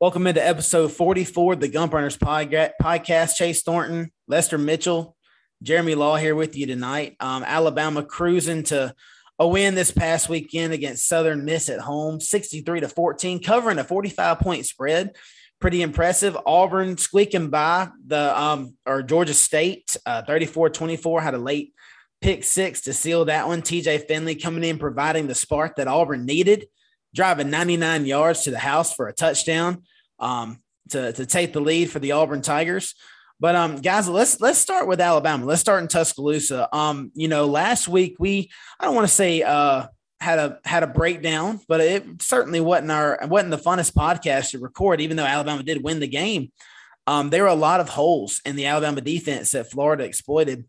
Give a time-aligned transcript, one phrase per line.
[0.00, 3.34] Welcome into episode 44 of the Gump Runners podcast.
[3.34, 5.16] Chase Thornton, Lester Mitchell,
[5.60, 7.16] Jeremy Law here with you tonight.
[7.18, 8.94] Um, Alabama cruising to
[9.40, 13.82] a win this past weekend against Southern Miss at home, 63 to 14, covering a
[13.82, 15.16] 45 point spread.
[15.60, 16.38] Pretty impressive.
[16.46, 21.74] Auburn squeaking by the um, or Georgia State, uh, 34 24, had a late
[22.20, 23.62] pick six to seal that one.
[23.62, 26.68] TJ Finley coming in, providing the spark that Auburn needed
[27.18, 29.82] driving 99 yards to the house for a touchdown
[30.20, 32.94] um, to, to take the lead for the Auburn Tigers.
[33.40, 35.44] But um, guys, let's let's start with Alabama.
[35.44, 36.68] Let's start in Tuscaloosa.
[36.74, 39.88] Um, you know, last week we I don't want to say uh
[40.20, 44.60] had a had a breakdown, but it certainly wasn't our wasn't the funnest podcast to
[44.60, 46.52] record, even though Alabama did win the game.
[47.08, 50.66] Um, there were a lot of holes in the Alabama defense that Florida exploited.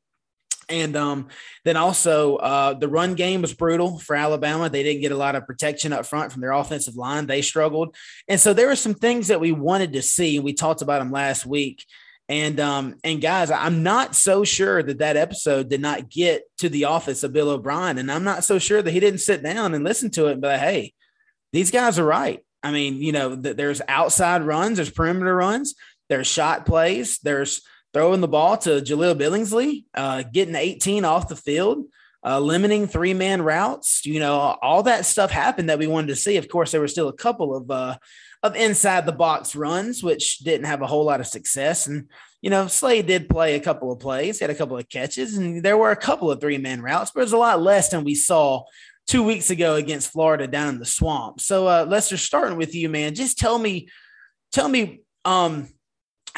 [0.69, 1.27] And um,
[1.65, 4.69] then also uh, the run game was brutal for Alabama.
[4.69, 7.25] They didn't get a lot of protection up front from their offensive line.
[7.25, 7.95] They struggled.
[8.27, 10.35] And so there were some things that we wanted to see.
[10.35, 11.83] And we talked about them last week.
[12.29, 16.69] And um, and guys, I'm not so sure that that episode did not get to
[16.69, 19.73] the office of Bill O'Brien, and I'm not so sure that he didn't sit down
[19.73, 20.39] and listen to it.
[20.39, 20.93] But hey,
[21.51, 22.45] these guys are right.
[22.61, 25.73] I mean, you know, th- there's outside runs, there's perimeter runs,
[26.07, 27.61] there's shot plays, there's
[27.93, 31.85] throwing the ball to Jahleel Billingsley, uh, getting 18 off the field,
[32.23, 34.05] uh, limiting three man routes.
[34.05, 36.37] You know, all that stuff happened that we wanted to see.
[36.37, 37.97] Of course, there were still a couple of uh,
[38.43, 41.87] of inside the box runs, which didn't have a whole lot of success.
[41.87, 42.09] And
[42.41, 45.63] you know, Slade did play a couple of plays, had a couple of catches, and
[45.63, 48.03] there were a couple of three man routes, but it was a lot less than
[48.03, 48.63] we saw
[49.07, 51.41] two weeks ago against Florida down in the swamp.
[51.41, 53.89] So, uh, Lester, starting with you, man, just tell me,
[54.51, 55.67] tell me, um,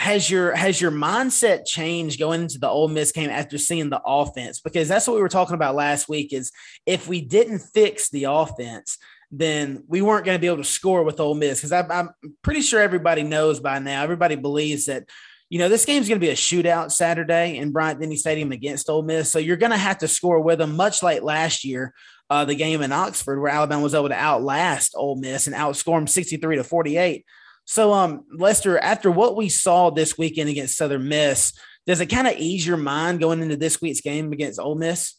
[0.01, 4.01] has your has your mindset changed going into the Ole Miss game after seeing the
[4.03, 4.59] offense?
[4.59, 6.33] Because that's what we were talking about last week.
[6.33, 6.51] Is
[6.87, 8.97] if we didn't fix the offense,
[9.29, 11.59] then we weren't going to be able to score with Ole Miss.
[11.59, 12.09] Because I'm,
[12.41, 14.01] pretty sure everybody knows by now.
[14.01, 15.07] Everybody believes that
[15.49, 18.89] you know this game's going to be a shootout Saturday in Bryant Denny Stadium against
[18.89, 19.31] Ole Miss.
[19.31, 21.93] So you're going to have to score with them, much like last year.
[22.27, 25.97] Uh, the game in Oxford, where Alabama was able to outlast Ole Miss and outscore
[25.97, 27.23] them 63 to 48.
[27.65, 31.53] So, um, Lester, after what we saw this weekend against Southern Miss,
[31.87, 35.15] does it kind of ease your mind going into this week's game against Ole Miss?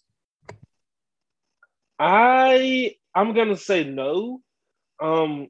[1.98, 4.40] I I'm gonna say no.
[5.00, 5.48] Um,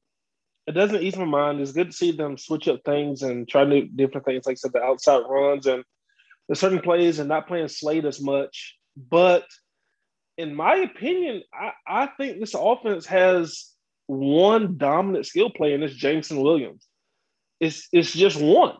[0.66, 1.60] it doesn't ease my mind.
[1.60, 4.56] It's good to see them switch up things and try new different things, like I
[4.56, 5.82] said, the outside runs and
[6.48, 8.76] the certain plays and not playing Slade as much.
[8.96, 9.44] But
[10.38, 13.71] in my opinion, I, I think this offense has
[14.06, 16.86] one dominant skill player, and it's Jameson Williams.
[17.60, 18.76] It's it's just one.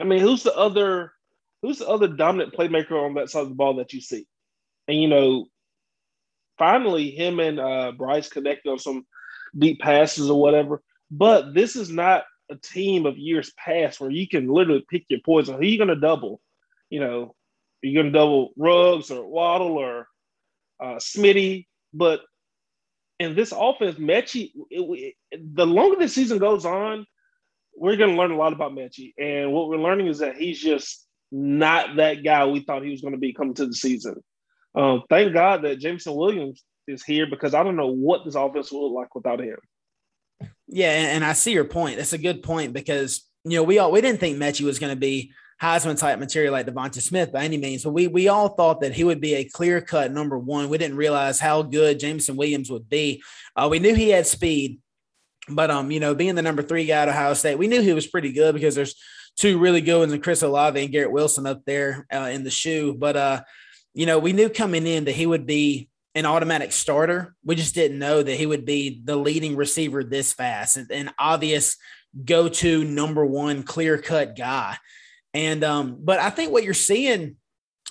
[0.00, 1.12] I mean, who's the other
[1.62, 4.26] who's the other dominant playmaker on that side of the ball that you see?
[4.86, 5.46] And you know,
[6.58, 9.06] finally him and uh, Bryce connected on some
[9.56, 10.82] deep passes or whatever.
[11.10, 15.20] But this is not a team of years past where you can literally pick your
[15.24, 15.54] poison.
[15.54, 16.40] Who are you going to double?
[16.90, 17.34] You know,
[17.82, 20.08] are you going to double Ruggs or Waddle or
[20.80, 21.66] uh, Smitty?
[21.94, 22.20] But
[23.18, 27.06] in this offense, Metchie, it, it, the longer the season goes on,
[27.76, 29.12] we're going to learn a lot about Metchie.
[29.18, 33.00] And what we're learning is that he's just not that guy we thought he was
[33.00, 34.16] going to be coming to the season.
[34.74, 38.72] Um, thank God that Jameson Williams is here because I don't know what this offense
[38.72, 39.58] will look like without him.
[40.68, 41.96] Yeah, and I see your point.
[41.96, 44.92] That's a good point because you know we all we didn't think Metchie was going
[44.92, 48.50] to be Heisman type material like DeVonta Smith by any means, but we we all
[48.50, 50.68] thought that he would be a clear cut number one.
[50.68, 53.22] We didn't realize how good Jameson Williams would be.
[53.56, 54.78] Uh, we knew he had speed,
[55.48, 57.92] but um, you know, being the number three guy at Ohio State, we knew he
[57.92, 58.94] was pretty good because there's
[59.36, 62.50] two really good ones in Chris Olave and Garrett Wilson up there uh, in the
[62.50, 62.94] shoe.
[62.94, 63.42] But uh,
[63.94, 67.34] you know, we knew coming in that he would be an automatic starter.
[67.44, 71.76] We just didn't know that he would be the leading receiver this fast, an obvious
[72.24, 74.76] go to number one clear cut guy.
[75.38, 77.36] And um, but I think what you're seeing,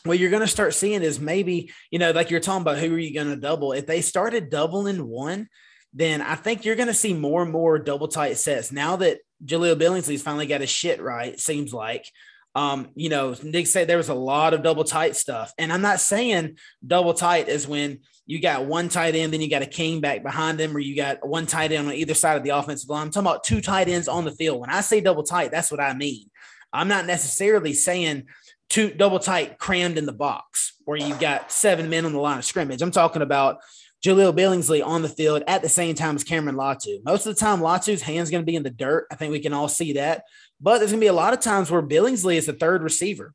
[0.03, 2.93] what you're going to start seeing is maybe you know, like you're talking about, who
[2.93, 3.71] are you going to double?
[3.71, 5.47] If they started doubling one,
[5.93, 8.73] then I think you're going to see more and more double tight sets.
[8.73, 12.05] Now that Jahleel Billingsley's finally got his shit right, seems like.
[12.53, 15.53] Um, you know, Nick said there was a lot of double tight stuff.
[15.57, 19.49] And I'm not saying double tight is when you got one tight end, then you
[19.49, 22.35] got a wing back behind him, or you got one tight end on either side
[22.35, 23.03] of the offensive line.
[23.03, 24.59] I'm talking about two tight ends on the field.
[24.59, 26.29] When I say double tight, that's what I mean.
[26.73, 28.25] I'm not necessarily saying
[28.69, 32.37] two double tight crammed in the box where you've got seven men on the line
[32.37, 32.81] of scrimmage.
[32.81, 33.59] I'm talking about
[34.05, 37.03] Jahleel Billingsley on the field at the same time as Cameron Latu.
[37.03, 39.07] Most of the time, Latu's hand's going to be in the dirt.
[39.11, 40.23] I think we can all see that.
[40.61, 43.33] But there's going to be a lot of times where Billingsley is the third receiver.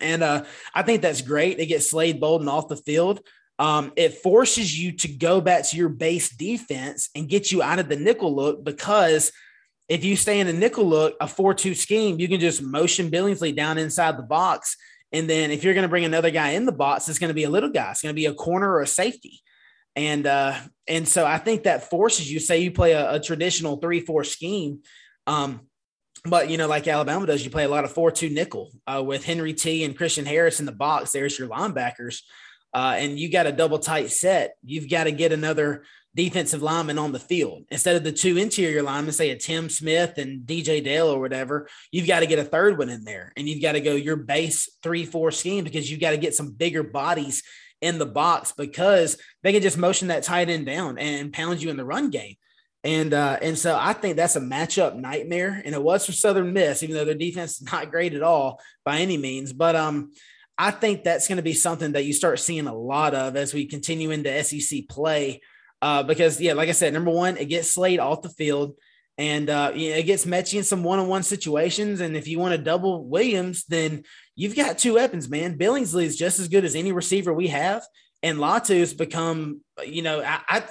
[0.00, 0.44] And uh,
[0.74, 1.58] I think that's great.
[1.58, 3.20] They get Slade Bolden off the field.
[3.58, 7.80] Um, it forces you to go back to your base defense and get you out
[7.80, 9.32] of the nickel look because–
[9.88, 13.10] if you stay in a nickel look, a 4 2 scheme, you can just motion
[13.10, 14.76] Billingsley down inside the box.
[15.12, 17.34] And then if you're going to bring another guy in the box, it's going to
[17.34, 17.90] be a little guy.
[17.90, 19.40] It's going to be a corner or a safety.
[19.96, 20.54] And uh,
[20.86, 22.38] and so I think that forces you.
[22.38, 24.82] Say you play a, a traditional three four scheme,
[25.26, 25.62] um,
[26.24, 29.02] but you know, like Alabama does, you play a lot of four two nickel uh,
[29.04, 31.10] with Henry T and Christian Harris in the box.
[31.10, 32.20] There's your linebackers,
[32.72, 34.54] uh, and you got a double tight set.
[34.62, 35.82] You've got to get another
[36.14, 40.18] defensive lineman on the field instead of the two interior linemen, say a Tim Smith
[40.18, 41.68] and DJ Dale or whatever.
[41.92, 44.16] You've got to get a third one in there, and you've got to go your
[44.16, 47.42] base three four scheme because you've got to get some bigger bodies
[47.80, 51.70] in the box because they can just motion that tight end down and pound you
[51.70, 52.34] in the run game.
[52.84, 55.60] And uh, and so I think that's a matchup nightmare.
[55.64, 58.60] And it was for Southern Miss, even though their defense is not great at all
[58.84, 59.52] by any means.
[59.52, 60.12] But um,
[60.56, 63.52] I think that's going to be something that you start seeing a lot of as
[63.52, 65.40] we continue into SEC play.
[65.80, 68.74] Uh, because yeah, like I said, number one, it gets Slade off the field.
[69.16, 72.00] And uh, you know, it gets Metchie in some one-on-one situations.
[72.00, 74.04] And if you want to double Williams, then
[74.36, 75.58] you've got two weapons, man.
[75.58, 77.82] Billingsley is just as good as any receiver we have,
[78.22, 80.64] and Latu's become, you know, I, I,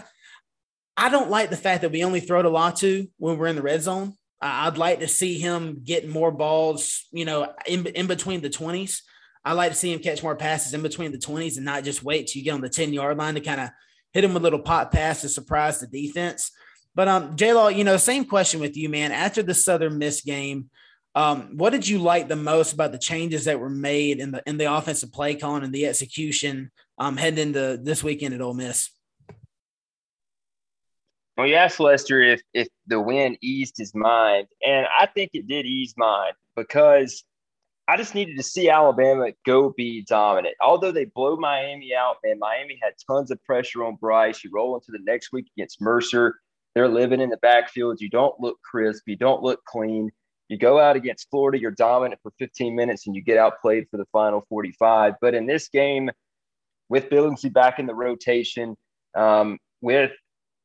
[0.95, 3.61] I don't like the fact that we only throw to Latu when we're in the
[3.61, 4.13] red zone.
[4.41, 9.01] I'd like to see him get more balls, you know, in, in between the 20s.
[9.43, 12.03] I like to see him catch more passes in between the 20s and not just
[12.03, 13.69] wait till you get on the 10 yard line to kind of
[14.17, 16.51] hit him with a little pop pass to surprise the defense.
[16.95, 19.11] But um, J Law, you know, same question with you, man.
[19.11, 20.71] After the Southern Miss game,
[21.13, 24.41] um, what did you like the most about the changes that were made in the
[24.47, 28.55] in the offensive play calling and the execution um, heading into this weekend at Ole
[28.55, 28.89] Miss?
[31.37, 35.45] Well, you asked Lester if if the win eased his mind, and I think it
[35.45, 37.23] did ease mine because
[37.87, 40.55] I just needed to see Alabama go be dominant.
[40.61, 44.43] Although they blow Miami out, man, Miami had tons of pressure on Bryce.
[44.43, 46.35] You roll into the next week against Mercer.
[46.75, 48.01] They're living in the backfield.
[48.01, 49.03] You don't look crisp.
[49.05, 50.11] You don't look clean.
[50.49, 53.97] You go out against Florida, you're dominant for 15 minutes and you get outplayed for
[53.97, 55.15] the final 45.
[55.19, 56.09] But in this game,
[56.89, 58.77] with Billingsley back in the rotation,
[59.15, 60.11] um, with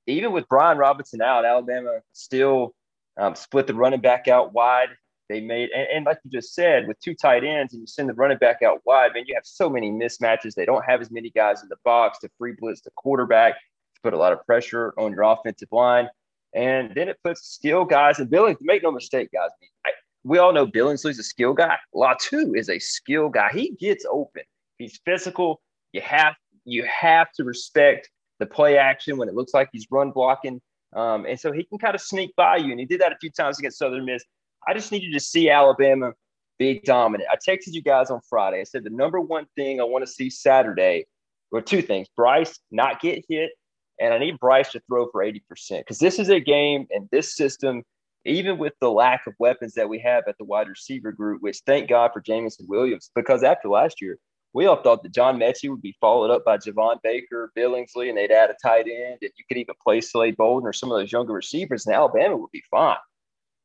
[0.06, 2.74] even with Brian Robinson out, Alabama still
[3.18, 4.88] um, split the running back out wide.
[5.32, 8.10] They made, and, and, like you just said, with two tight ends and you send
[8.10, 10.54] the running back out wide, man, you have so many mismatches.
[10.54, 14.00] They don't have as many guys in the box to free blitz the quarterback to
[14.02, 16.08] put a lot of pressure on your offensive line.
[16.54, 18.58] And then it puts skill guys and Billings.
[18.60, 19.48] Make no mistake, guys.
[19.86, 19.92] I,
[20.22, 21.76] we all know Billingsley's a skill guy.
[21.94, 23.48] Latu is a skill guy.
[23.54, 24.42] He gets open.
[24.76, 25.62] He's physical.
[25.94, 26.34] You have
[26.66, 30.60] you have to respect the play action when it looks like he's run blocking.
[30.94, 32.70] Um, and so he can kind of sneak by you.
[32.70, 34.22] And he did that a few times against Southern Miss.
[34.66, 36.12] I just needed to see Alabama
[36.58, 37.28] be dominant.
[37.32, 38.60] I texted you guys on Friday.
[38.60, 41.06] I said the number one thing I want to see Saturday,
[41.50, 43.50] or two things: Bryce not get hit
[44.02, 45.40] and I need Bryce to throw for 80%
[45.78, 47.84] because this is a game and this system,
[48.24, 51.60] even with the lack of weapons that we have at the wide receiver group, which
[51.66, 54.18] thank God for Jameson Williams, because after last year,
[54.54, 58.18] we all thought that John Metchie would be followed up by Javon Baker, Billingsley, and
[58.18, 59.18] they'd add a tight end.
[59.22, 62.36] And you could even play Slade Bolden or some of those younger receivers, and Alabama
[62.36, 62.96] would be fine.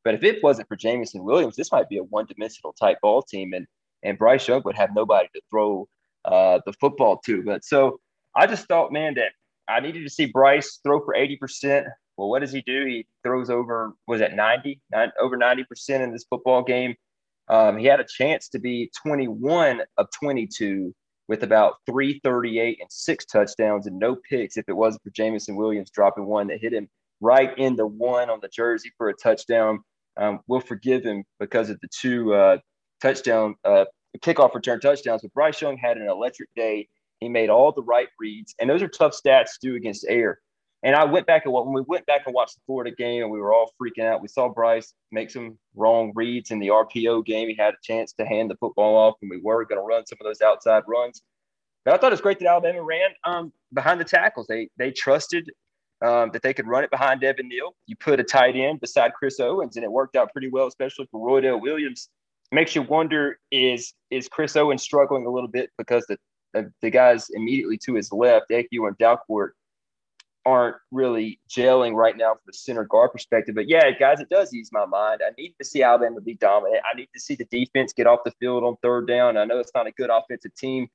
[0.07, 3.51] But if it wasn't for Jameson Williams, this might be a one-dimensional type ball team,
[3.51, 3.68] and
[4.04, 5.86] and Bryce Young would have nobody to throw
[6.24, 7.44] uh, the football to.
[7.44, 8.00] But so
[8.33, 9.33] I just thought, man, that
[9.68, 11.88] I needed to see Bryce throw for 80%.
[12.15, 12.86] Well, what does he do?
[12.86, 14.80] He throws over, was it 90?
[14.94, 15.65] Nine, over 90%
[16.01, 16.96] in this football game.
[17.50, 20.96] Um, he had a chance to be 21 of 22
[21.27, 25.89] with about 338 and six touchdowns and no picks if it wasn't for Jameson Williams
[25.89, 26.88] dropping one that hit him
[27.20, 29.81] right in the one on the jersey for a touchdown.
[30.17, 32.57] Um, we'll forgive him because of the two uh,
[33.01, 33.86] touchdown uh,
[34.19, 35.21] kickoff return touchdowns.
[35.21, 36.88] But Bryce Young had an electric day
[37.19, 40.39] he made all the right reads, and those are tough stats to do against air.
[40.83, 43.31] And I went back and when we went back and watched the Florida game, and
[43.31, 44.21] we were all freaking out.
[44.21, 47.50] We saw Bryce make some wrong reads in the RPO game.
[47.50, 50.05] He had a chance to hand the football off, and we were going to run
[50.05, 51.24] some of those outside runs.
[51.83, 54.45] But I thought it was great that Alabama ran um, behind the tackles.
[54.47, 55.50] They they trusted
[56.06, 57.75] um, that they could run it behind Evan Neal.
[57.88, 61.08] You put a tight end beside Chris Owens, and it worked out pretty well, especially
[61.12, 62.10] for Roy Roydell Williams.
[62.51, 66.18] makes you wonder is is Chris Owens struggling a little bit because the
[66.82, 69.51] the guys immediately to his left, Eku and Dalcourt,
[70.46, 73.54] aren't really gelling right now from the center guard perspective.
[73.54, 75.22] But yeah, guys, it does ease my mind.
[75.25, 76.82] I need to see Alabama be dominant.
[76.92, 79.36] I need to see the defense get off the field on third down.
[79.36, 80.88] I know it's not a good offensive team,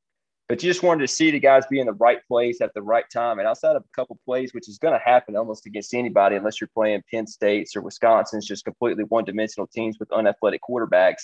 [0.48, 2.82] but you just wanted to see the guys be in the right place at the
[2.82, 3.38] right time.
[3.38, 6.60] And outside of a couple plays, which is going to happen almost against anybody unless
[6.60, 11.22] you're playing Penn State's or Wisconsin's just completely one dimensional teams with unathletic quarterbacks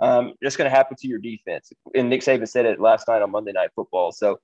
[0.00, 1.72] um, going to happen to your defense.
[1.94, 4.12] And Nick Saban said it last night on Monday Night Football.
[4.12, 4.38] So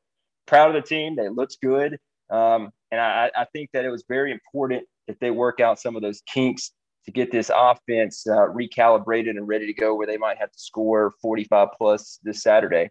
[0.46, 1.16] proud of the team.
[1.16, 1.98] They looked good.
[2.30, 5.96] Um, and I, I think that it was very important that they work out some
[5.96, 6.72] of those kinks
[7.04, 10.58] to get this offense uh, recalibrated and ready to go where they might have to
[10.58, 12.90] score 45 plus this Saturday.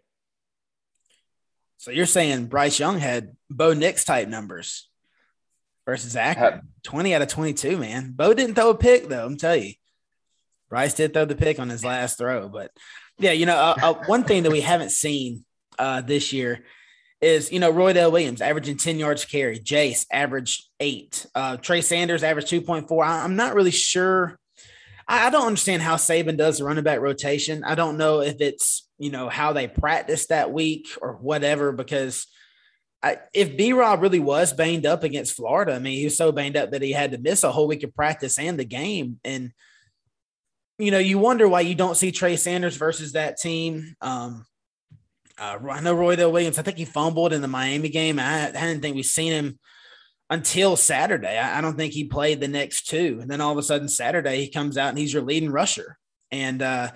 [1.78, 4.88] So you're saying Bryce Young had Bo Nix type numbers
[5.86, 6.62] versus Zach?
[6.84, 8.12] 20 out of 22, man.
[8.12, 9.72] Bo didn't throw a pick, though, I'm telling you.
[10.68, 12.48] Bryce did throw the pick on his last throw.
[12.48, 12.70] But
[13.18, 15.44] yeah, you know, uh, uh, one thing that we haven't seen
[15.78, 16.64] uh, this year
[17.20, 22.22] is, you know, Roydell Williams averaging 10 yards carry, Jace averaged eight, uh, Trey Sanders
[22.22, 23.04] averaged 2.4.
[23.04, 24.38] I, I'm not really sure.
[25.06, 27.62] I, I don't understand how Saban does the running back rotation.
[27.64, 32.26] I don't know if it's, you know, how they practice that week or whatever, because
[33.02, 36.32] I, if B Rob really was banged up against Florida, I mean, he was so
[36.32, 39.20] banged up that he had to miss a whole week of practice and the game.
[39.24, 39.52] And,
[40.78, 43.94] you know, you wonder why you don't see Trey Sanders versus that team.
[44.00, 44.46] Um,
[45.36, 46.58] uh, I know Roy Roydell Williams.
[46.58, 48.18] I think he fumbled in the Miami game.
[48.18, 49.58] I, I didn't think we've seen him
[50.30, 51.38] until Saturday.
[51.38, 53.18] I, I, don't think he played the next two.
[53.20, 55.98] And then all of a sudden Saturday he comes out and he's your leading rusher.
[56.30, 56.90] And uh,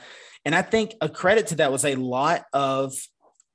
[0.49, 2.95] and I think a credit to that was a lot of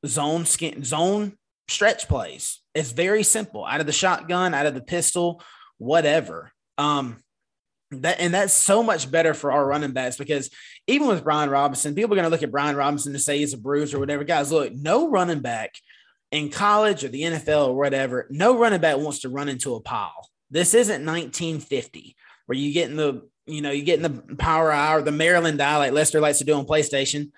[0.06, 1.36] zone skin zone
[1.68, 2.62] stretch plays.
[2.76, 3.66] It's very simple.
[3.66, 5.42] Out of the shotgun, out of the pistol,
[5.80, 6.52] whatever.
[6.78, 7.18] Um,
[7.90, 10.52] that and that's so much better for our running backs because
[10.86, 13.54] even with Brian Robinson, people are going to look at Brian Robinson to say he's
[13.54, 14.24] a bruiser or whatever.
[14.24, 15.74] Guys, look, no running back
[16.32, 19.82] in college or the NFL or whatever, no running back wants to run into a
[19.82, 20.30] pile.
[20.52, 24.72] This isn't 1950 where you get in the you know you get in the power
[24.72, 27.32] hour, the Maryland I like Lester likes to do on PlayStation,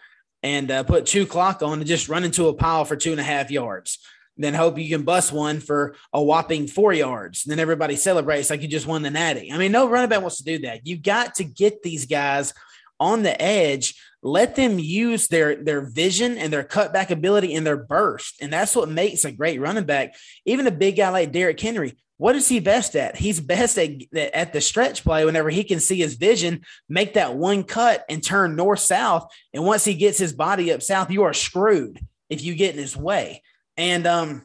[0.44, 3.20] and uh, put two clock on and just run into a pile for two and
[3.20, 4.00] a half yards
[4.38, 7.44] then hope you can bust one for a whopping four yards.
[7.44, 9.52] Then everybody celebrates like you just won the natty.
[9.52, 10.86] I mean, no running back wants to do that.
[10.86, 12.54] You've got to get these guys
[13.00, 17.78] on the edge, let them use their their vision and their cutback ability and their
[17.78, 18.36] burst.
[18.42, 20.16] And that's what makes a great running back.
[20.46, 23.17] Even a big guy like Derrick Henry, what is he best at?
[23.17, 27.36] He's best at, at the stretch play whenever he can see his vision, make that
[27.36, 29.29] one cut and turn north south.
[29.53, 32.81] And once he gets his body up south, you are screwed if you get in
[32.81, 33.43] his way.
[33.75, 34.43] And um,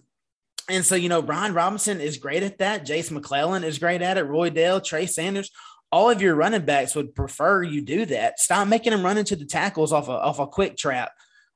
[0.68, 2.84] and so you know, Brian Robinson is great at that.
[2.84, 4.26] Jason McClellan is great at it.
[4.26, 5.50] Roydell, Trey Sanders,
[5.92, 8.40] all of your running backs would prefer you do that.
[8.40, 11.12] Stop making them run into the tackles off a off a quick trap,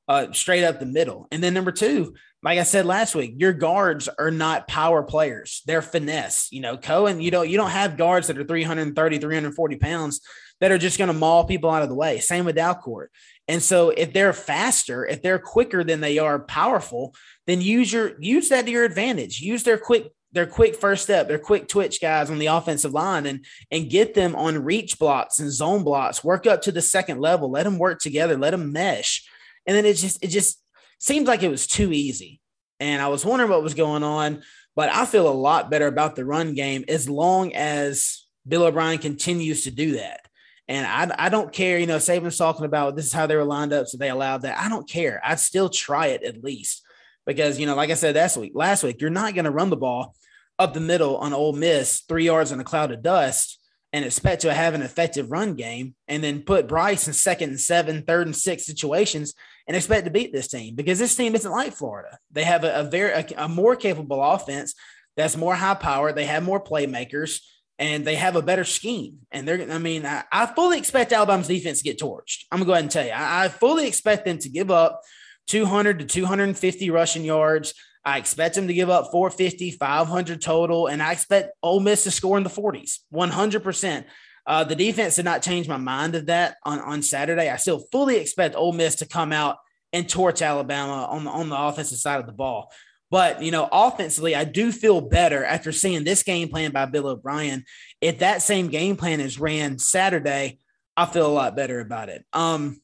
[0.07, 1.27] uh, straight up the middle.
[1.33, 2.15] And then number two,
[2.45, 5.63] like I said last week, your guards are not power players.
[5.67, 6.49] They're finesse.
[6.53, 10.21] You know, Cohen, you don't you don't have guards that are 330, 340 pounds
[10.61, 12.21] that are just going to maul people out of the way.
[12.21, 13.09] Same with Dalcourt.
[13.49, 17.15] And so if they're faster, if they're quicker than they are powerful,
[17.47, 19.41] then use your use that to your advantage.
[19.41, 23.25] Use their quick their quick first step, their quick twitch guys on the offensive line
[23.25, 26.23] and and get them on reach blocks and zone blocks.
[26.23, 27.51] Work up to the second level.
[27.51, 28.37] Let them work together.
[28.37, 29.27] Let them mesh.
[29.67, 30.61] And then it just it just
[30.99, 32.41] seems like it was too easy.
[32.81, 34.43] And I was wondering what was going on,
[34.77, 38.99] but I feel a lot better about the run game as long as Bill O'Brien
[38.99, 40.21] continues to do that.
[40.67, 43.45] And I, I don't care, you know, Saban's talking about this is how they were
[43.45, 44.59] lined up, so they allowed that.
[44.59, 45.21] I don't care.
[45.25, 46.83] I'd still try it at least
[47.27, 49.71] because, you know, like I said last week, last week, you're not going to run
[49.71, 50.15] the ball
[50.59, 53.61] up the middle on Ole Miss, three yards in a cloud of dust,
[53.93, 57.61] and expect to have an effective run game, and then put Bryce in second and
[57.61, 59.35] seven, third and six situations,
[59.67, 62.19] and expect to beat this team because this team isn't like Florida.
[62.31, 64.75] They have a, a very a, a more capable offense
[65.17, 66.13] that's more high power.
[66.13, 67.41] They have more playmakers
[67.79, 69.19] and they have a better scheme.
[69.33, 72.45] And they're, I mean, I, I, fully expect Alabama's defense to get torched.
[72.51, 75.01] I'm gonna go ahead and tell you, I, I fully expect them to give up
[75.49, 77.75] 200 to 250 rushing yards.
[78.05, 82.11] I expect them to give up 450, 500 total, and I expect Ole Miss to
[82.11, 84.05] score in the 40s, 100%.
[84.47, 87.49] Uh, the defense did not change my mind of that on, on Saturday.
[87.49, 89.57] I still fully expect Ole Miss to come out
[89.93, 92.71] and torch Alabama on the, on the offensive side of the ball.
[93.11, 97.07] But, you know, offensively, I do feel better after seeing this game plan by Bill
[97.07, 97.65] O'Brien.
[98.01, 100.59] If that same game plan is ran Saturday,
[100.97, 102.25] I feel a lot better about it.
[102.33, 102.81] Um,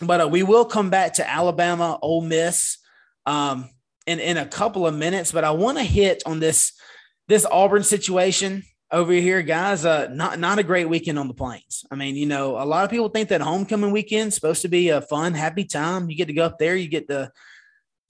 [0.00, 2.78] but uh, we will come back to Alabama, Ole Miss,
[3.24, 3.70] um,
[4.06, 5.32] in in a couple of minutes.
[5.32, 6.72] But I want to hit on this
[7.28, 9.84] this Auburn situation over here, guys.
[9.84, 11.84] Uh, not not a great weekend on the plains.
[11.90, 14.68] I mean, you know, a lot of people think that homecoming weekend is supposed to
[14.68, 16.10] be a fun, happy time.
[16.10, 17.32] You get to go up there, you get to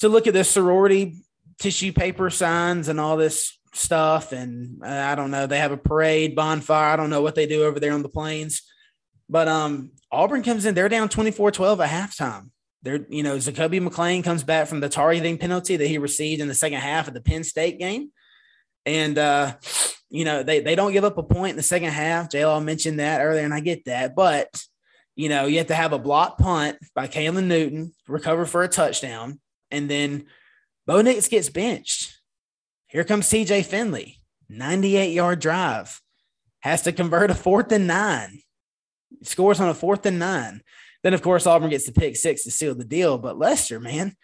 [0.00, 1.16] to look at the sorority
[1.58, 4.32] tissue paper signs and all this stuff.
[4.32, 6.92] And uh, I don't know, they have a parade, bonfire.
[6.92, 8.62] I don't know what they do over there on the plains.
[9.28, 12.50] But um, Auburn comes in, they're down 24 12 at halftime.
[12.82, 16.48] They're, you know, Zakoby McClain comes back from the targeting penalty that he received in
[16.48, 18.10] the second half of the Penn State game.
[18.84, 19.54] And, uh,
[20.12, 22.28] you know, they, they don't give up a point in the second half.
[22.28, 24.14] JLaw mentioned that earlier, and I get that.
[24.14, 24.62] But,
[25.16, 28.68] you know, you have to have a block punt by Caylin Newton, recover for a
[28.68, 29.40] touchdown,
[29.70, 30.26] and then
[30.86, 32.14] Bo Nix gets benched.
[32.88, 36.02] Here comes TJ Finley, 98 yard drive,
[36.60, 38.42] has to convert a fourth and nine.
[39.22, 40.60] scores on a fourth and nine.
[41.02, 43.16] Then, of course, Auburn gets the pick six to seal the deal.
[43.16, 44.14] But Lester, man,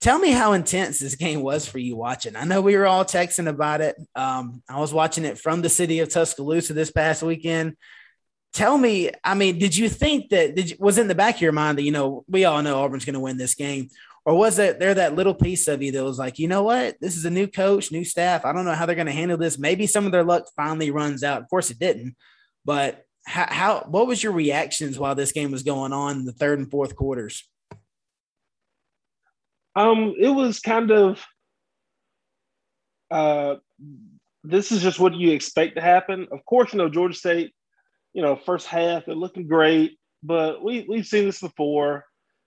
[0.00, 2.36] tell me how intense this game was for you watching.
[2.36, 3.96] I know we were all texting about it.
[4.14, 7.76] Um, I was watching it from the city of Tuscaloosa this past weekend.
[8.52, 11.52] Tell me, I mean, did you think that you, was in the back of your
[11.52, 13.88] mind that you know we all know Auburn's going to win this game,
[14.24, 16.96] or was it there that little piece of you that was like, you know what,
[17.00, 18.44] this is a new coach, new staff.
[18.44, 19.58] I don't know how they're going to handle this.
[19.58, 21.42] Maybe some of their luck finally runs out.
[21.42, 22.16] Of course, it didn't,
[22.64, 26.32] but how, how what was your reactions while this game was going on in the
[26.32, 27.46] third and fourth quarters?
[29.76, 31.24] Um, it was kind of
[33.10, 33.56] uh
[34.42, 36.26] this is just what you expect to happen.
[36.32, 37.52] Of course, you know, Georgia State,
[38.12, 42.04] you know, first half, they're looking great, but we we've seen this before.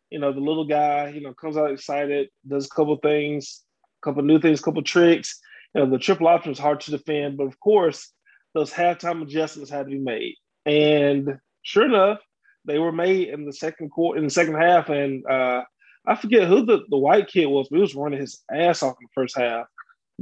[0.09, 3.63] You know, the little guy, you know, comes out excited, does a couple things,
[4.01, 5.39] a couple new things, a couple tricks.
[5.75, 8.11] You know, the triple option is hard to defend, but of course,
[8.55, 10.35] those halftime adjustments had to be made.
[10.65, 12.19] And sure enough,
[12.65, 14.89] they were made in the second quarter, in the second half.
[14.89, 15.63] And uh,
[16.07, 18.97] I forget who the, the white kid was, but he was running his ass off
[18.99, 19.67] in the first half.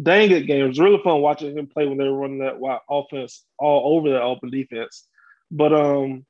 [0.01, 0.65] Dang good game.
[0.65, 4.12] It was really fun watching him play when they were running that offense all over
[4.12, 5.07] that open defense.
[5.50, 6.25] But um,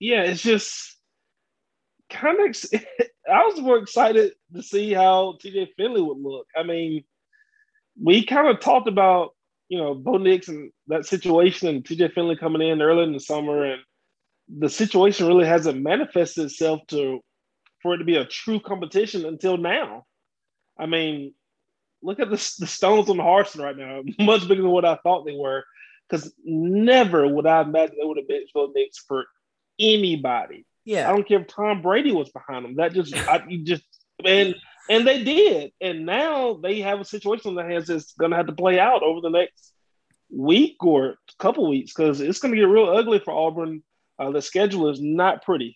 [0.00, 0.96] yeah, it's just
[2.10, 2.56] kind of.
[3.30, 6.46] I was more excited to see how TJ Finley would look.
[6.56, 7.04] I mean,
[8.02, 9.32] we kind of talked about
[9.68, 13.20] you know, Bo Nix and that situation and TJ Finley coming in early in the
[13.20, 13.82] summer and
[14.48, 17.20] the situation really hasn't manifested itself to
[17.88, 20.04] for it to be a true competition until now.
[20.78, 21.32] I mean,
[22.02, 24.96] look at the, the stones on the Harsin right now, much bigger than what I
[24.96, 25.64] thought they were.
[26.06, 29.24] Because never would I imagine they would have benched Bo Nix for
[29.78, 30.66] anybody.
[30.84, 32.76] Yeah, I don't care if Tom Brady was behind them.
[32.76, 33.84] That just, I, you just,
[34.24, 34.54] and
[34.90, 35.72] and they did.
[35.80, 38.78] And now they have a situation on their hands that's going to have to play
[38.78, 39.72] out over the next
[40.30, 43.82] week or couple weeks because it's going to get real ugly for Auburn.
[44.18, 45.74] Uh, the schedule is not pretty.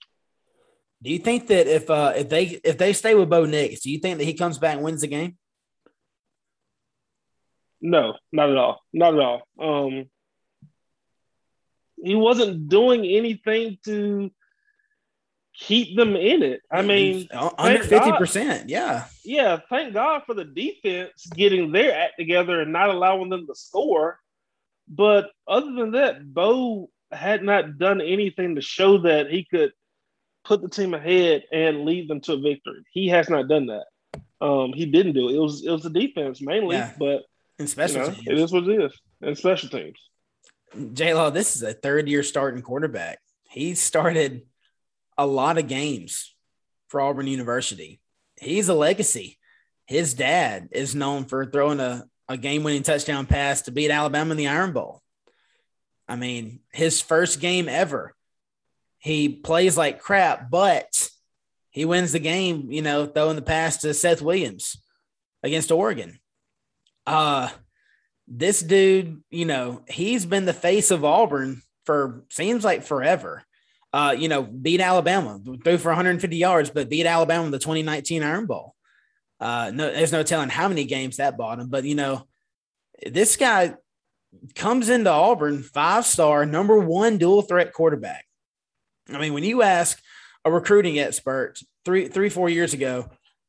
[1.03, 3.91] Do you think that if uh, if they if they stay with Bo Nix, do
[3.91, 5.37] you think that he comes back and wins the game?
[7.81, 8.81] No, not at all.
[8.93, 9.43] Not at all.
[9.61, 10.07] Um,
[12.01, 14.31] he wasn't doing anything to
[15.55, 16.61] keep them in it.
[16.71, 19.59] I mean, under fifty percent, yeah, yeah.
[19.69, 24.21] Thank God for the defense getting their act together and not allowing them to score.
[24.87, 29.73] But other than that, Bo had not done anything to show that he could
[30.45, 32.85] put the team ahead and lead them to a victory.
[32.91, 33.87] He has not done that.
[34.41, 35.37] Um, he didn't do it.
[35.37, 36.93] It was it was the defense mainly, yeah.
[36.99, 37.23] but
[37.59, 39.01] in special you know, teams, it is what it is.
[39.21, 39.99] In special teams,
[40.93, 43.21] J Law, this is a third year starting quarterback.
[43.49, 44.43] He started
[45.17, 46.35] a lot of games
[46.89, 48.01] for Auburn University.
[48.41, 49.39] He's a legacy.
[49.87, 54.33] His dad is known for throwing a, a game winning touchdown pass to beat Alabama
[54.33, 55.03] in the Iron Bowl.
[56.09, 58.15] I mean, his first game ever.
[59.03, 61.09] He plays like crap, but
[61.71, 64.77] he wins the game, you know, throwing the pass to Seth Williams
[65.43, 66.19] against Oregon.
[67.07, 67.49] Uh
[68.29, 73.45] this dude, you know, he's been the face of Auburn for seems like forever
[73.93, 78.23] uh, you know, beat Alabama, threw for 150 yards, but beat Alabama in the 2019
[78.23, 78.75] Iron Bowl.
[79.39, 82.27] Uh, no, there's no telling how many games that bought him, but you know,
[83.05, 83.75] this guy
[84.55, 88.25] comes into Auburn five star, number one dual threat quarterback.
[89.09, 90.01] I mean, when you ask
[90.45, 93.09] a recruiting expert three, three, four years ago,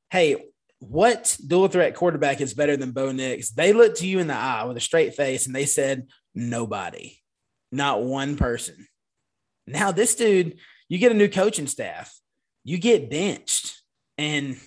[0.09, 0.45] hey,
[0.79, 3.51] what dual threat quarterback is better than Bo Nix?
[3.51, 7.17] They looked to you in the eye with a straight face and they said, nobody,
[7.71, 8.87] not one person.
[9.65, 10.57] Now, this dude,
[10.89, 12.13] you get a new coaching staff,
[12.63, 13.81] you get benched.
[14.17, 14.57] And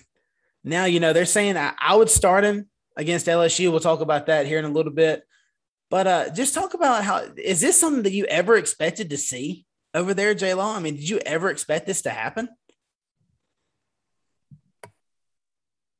[0.63, 3.69] now, you know, they're saying I, I would start him against LSU.
[3.69, 5.23] We'll talk about that here in a little bit.
[5.89, 9.65] But uh, just talk about how is this something that you ever expected to see
[9.97, 10.75] over there, J Law?
[10.75, 12.49] I mean, did you ever expect this to happen?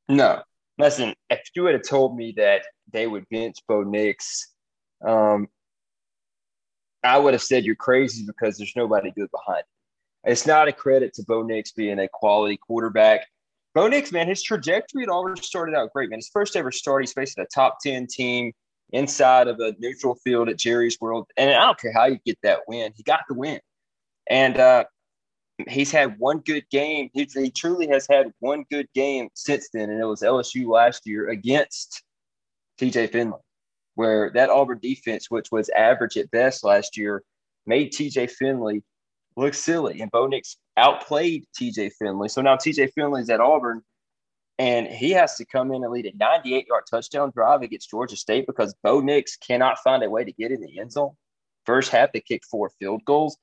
[0.08, 0.44] No.
[0.78, 2.62] Listen, if you would have told me that
[2.94, 4.54] they would bench Bo Nix
[5.06, 5.48] um,
[7.04, 10.32] I would have said you're crazy because there's nobody good behind it.
[10.32, 13.28] It's not a credit to Bo Nix being a quality quarterback.
[13.74, 16.20] Bo Nix, man, his trajectory had already started out great, man.
[16.20, 18.52] His first ever start, he's facing a top 10 team
[18.92, 21.28] inside of a neutral field at Jerry's World.
[21.38, 23.60] And I don't care how you get that win, he got the win.
[24.30, 24.86] And uh,
[25.70, 27.10] he's had one good game.
[27.14, 31.04] He, he truly has had one good game since then, and it was LSU last
[31.06, 32.04] year against
[32.80, 33.40] TJ Finley
[33.98, 37.24] where that Auburn defense, which was average at best last year,
[37.66, 38.84] made TJ Finley
[39.36, 40.02] look silly.
[40.02, 42.30] And Bo Nix outplayed TJ Finley.
[42.30, 43.82] So now TJ Finley's at Auburn
[44.60, 48.16] and he has to come in and lead a 98 yard touchdown drive against Georgia
[48.16, 51.14] State because Bo Nix cannot find a way to get in the end zone.
[51.66, 53.36] First half, they kicked four field goals.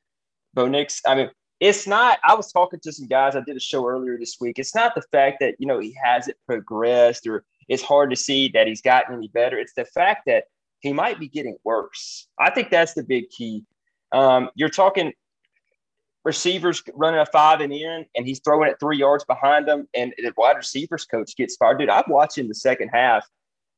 [0.55, 1.01] Bo Nix.
[1.07, 2.19] I mean, it's not.
[2.25, 3.37] I was talking to some guys.
[3.37, 4.59] I did a show earlier this week.
[4.59, 8.49] It's not the fact that you know he hasn't progressed or it's hard to see
[8.49, 9.59] that he's gotten any better.
[9.59, 10.45] It's the fact that
[10.81, 12.29] he might be getting worse.
[12.39, 13.65] I think that's the big key.
[14.13, 15.13] Um, you're talking
[16.25, 20.13] receivers running a five and in, and he's throwing it three yards behind them, and
[20.19, 21.79] the wide receivers coach gets fired.
[21.79, 23.27] Dude, I'm watching the second half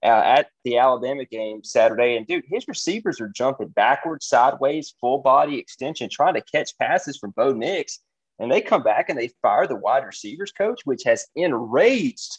[0.02, 5.18] uh, at the Alabama game Saturday, and dude, his receivers are jumping backwards, sideways, full
[5.18, 8.00] body extension, trying to catch passes from Bo Nix,
[8.38, 12.38] and they come back and they fire the wide receivers coach, which has enraged,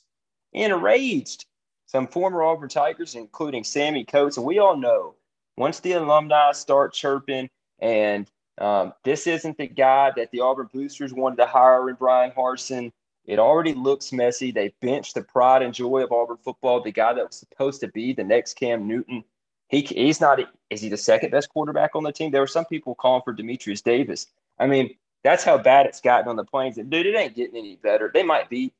[0.53, 1.45] enraged
[1.87, 5.15] some former Auburn Tigers, including Sammie Coates, and we all know
[5.57, 11.13] once the alumni start chirping and um, this isn't the guy that the Auburn boosters
[11.13, 12.91] wanted to hire in Brian Harsin.
[13.27, 14.51] It already looks messy.
[14.51, 17.89] They benched the pride and joy of Auburn football, the guy that was supposed to
[17.89, 19.23] be the next Cam Newton.
[19.67, 22.31] He, he's not, is he the second best quarterback on the team?
[22.31, 24.27] There were some people calling for Dematrius Davis.
[24.59, 26.77] I mean, that's how bad it's gotten on the plains.
[26.77, 28.09] And dude, it ain't getting any better.
[28.13, 28.73] They might beat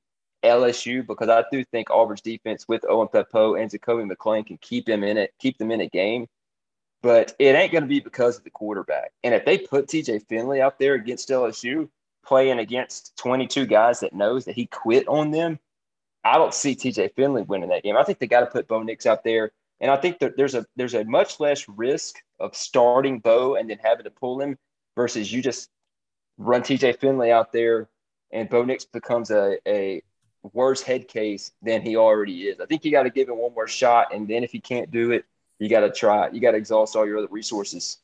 [0.44, 4.86] LSU because I do think Auburn's defense with Owen Pappoe and Zakoby McClain can keep
[4.86, 6.28] them in it, keep them in a game
[7.02, 9.12] but it ain't going to be because of the quarterback.
[9.24, 11.90] And if they put TJ Finley out there against LSU,
[12.28, 15.60] playing against 22 guys that knows that he quit on them,
[16.24, 17.96] I don't see TJ Finley winning that game.
[17.96, 20.66] I think they got to put Bo Nix out there, and I think there's a
[20.76, 24.58] there's a much less risk of starting Bo and then having to pull him
[24.96, 25.70] versus you just
[26.38, 27.90] run TJ Finley out there
[28.32, 30.02] and Bo Nix becomes a, a
[30.54, 32.60] worse head case than he already is.
[32.60, 34.92] I think you got to give him one more shot, and then if he can't
[34.92, 35.26] do it,
[35.60, 36.30] you got to try.
[36.30, 38.00] You got to exhaust all your other resources.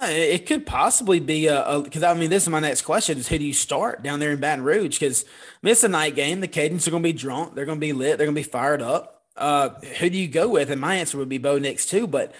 [0.00, 3.28] Uh, it could possibly be a because I mean this is my next question is
[3.28, 4.98] who do you start down there in Baton Rouge?
[4.98, 5.28] Because I
[5.62, 6.40] mean, it's a night game.
[6.40, 7.54] The Cajuns are going to be drunk.
[7.54, 8.18] They're going to be lit.
[8.18, 9.24] They're going to be fired up.
[9.36, 10.70] Uh, who do you go with?
[10.70, 12.34] And my answer would be Bo Nix too but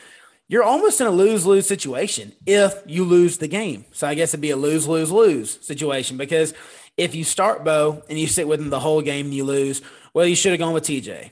[0.49, 3.85] you're almost in a lose lose situation if you lose the game.
[3.91, 6.55] So I guess it'd be a lose lose lose situation because
[6.97, 9.83] if you start Bo and you sit with him the whole game and you lose
[10.13, 11.31] well you should have gone with TJ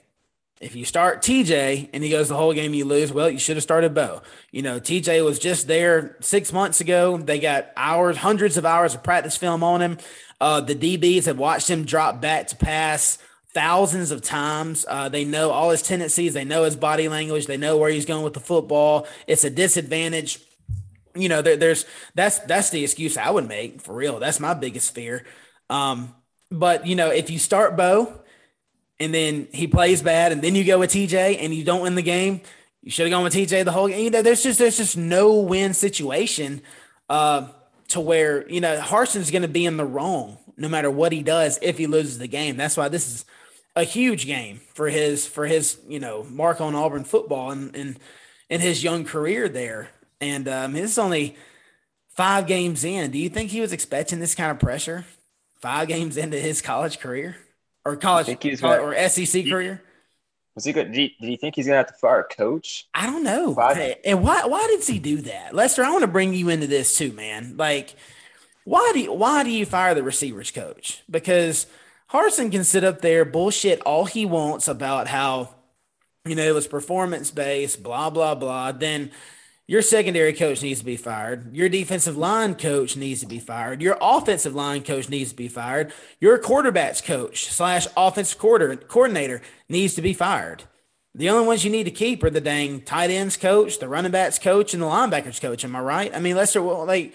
[0.65, 3.13] if you start TJ and he goes the whole game, you lose.
[3.13, 4.23] Well, you should have started Bo.
[4.51, 7.19] You know, TJ was just there six months ago.
[7.19, 9.99] They got hours, hundreds of hours of practice film on him.
[10.41, 13.19] Uh, the DBs have watched him drop back to pass
[13.53, 14.87] thousands of times.
[14.89, 16.33] Uh, they know all his tendencies.
[16.33, 17.45] They know his body language.
[17.45, 19.07] They know where he's going with the football.
[19.27, 20.41] It's a disadvantage.
[21.15, 24.19] You know, there, there's that's that's the excuse I would make for real.
[24.19, 25.27] That's my biggest fear.
[25.69, 26.15] Um,
[26.51, 28.24] but you know, if you start Bo
[29.01, 31.95] and then he plays bad, and then you go with TJ and you don't win
[31.95, 32.41] the game.
[32.83, 34.05] You should have gone with TJ the whole game.
[34.05, 36.63] You know, there's just there's just no win situation
[37.09, 37.49] uh,
[37.89, 41.23] to where you know Harsin's going to be in the wrong no matter what he
[41.23, 42.57] does if he loses the game.
[42.57, 43.25] That's why this is
[43.75, 47.99] a huge game for his for his you know mark on Auburn football and and
[48.49, 49.89] in his young career there.
[50.21, 51.37] And um, this is only
[52.11, 53.11] five games in.
[53.11, 55.05] Do you think he was expecting this kind of pressure?
[55.61, 57.37] Five games into his college career
[57.85, 59.83] or college, college gonna, or SEC career?
[60.55, 60.93] Was he good?
[60.93, 62.87] Did he, did he think he's gonna have to fire a coach?
[62.95, 63.55] I don't know.
[64.05, 65.85] And why why did he do that, Lester?
[65.85, 67.57] I want to bring you into this too, man.
[67.57, 67.95] Like,
[68.65, 71.03] why do you, why do you fire the receivers coach?
[71.11, 71.67] Because
[72.11, 75.55] Harsin can sit up there bullshit all he wants about how
[76.25, 78.71] you know it was performance based, blah blah blah.
[78.71, 79.11] Then
[79.67, 81.55] your secondary coach needs to be fired.
[81.55, 83.81] Your defensive line coach needs to be fired.
[83.81, 85.93] Your offensive line coach needs to be fired.
[86.21, 90.65] Your quarterbacks coach slash offensive quarter, coordinator needs to be fired.
[91.15, 94.13] The only ones you need to keep are the dang tight ends coach, the running
[94.13, 95.65] backs coach, and the linebackers coach.
[95.65, 96.15] Am I right?
[96.15, 97.15] I mean, Lester, well, like,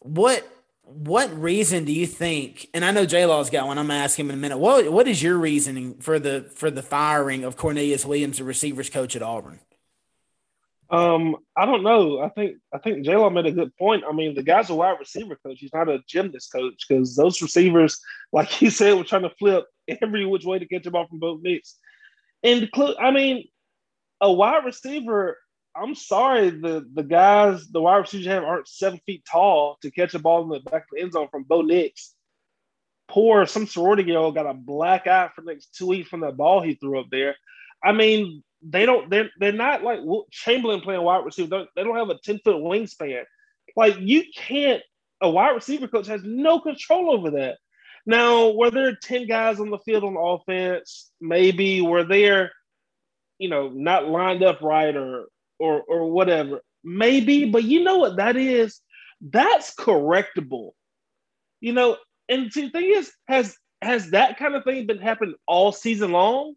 [0.00, 0.48] what
[0.82, 2.68] what reason do you think?
[2.72, 3.76] And I know J Law's got one.
[3.76, 4.56] I'm gonna ask him in a minute.
[4.56, 8.88] What what is your reasoning for the for the firing of Cornelius Williams, the receivers
[8.88, 9.60] coach at Auburn?
[10.90, 12.20] Um, I don't know.
[12.20, 14.04] I think I think J-Law made a good point.
[14.08, 15.58] I mean, the guy's a wide receiver coach.
[15.58, 18.00] He's not a gymnast coach because those receivers,
[18.32, 19.66] like he said, were trying to flip
[20.02, 21.74] every which way to catch the ball from both knees.
[22.42, 23.44] And I mean,
[24.20, 25.36] a wide receiver.
[25.76, 30.14] I'm sorry, the the guys, the wide receivers have aren't seven feet tall to catch
[30.14, 32.14] a ball in the back of the end zone from Bo Nix.
[33.08, 36.36] Poor some sorority girl got a black eye for the next two weeks from that
[36.36, 37.36] ball he threw up there.
[37.82, 41.48] I mean, they don't they're they're not like Chamberlain playing wide receiver.
[41.48, 43.24] They don't, they don't have a 10 foot wingspan.
[43.76, 44.82] Like you can't
[45.20, 47.58] a wide receiver coach has no control over that.
[48.06, 51.10] Now, were there 10 guys on the field on offense?
[51.20, 52.52] Maybe were there,
[53.38, 55.26] you know, not lined up right or
[55.58, 56.62] or or whatever.
[56.84, 58.80] Maybe, but you know what that is?
[59.20, 60.70] That's correctable.
[61.60, 61.96] You know,
[62.28, 66.54] and the thing is, has has that kind of thing been happening all season long?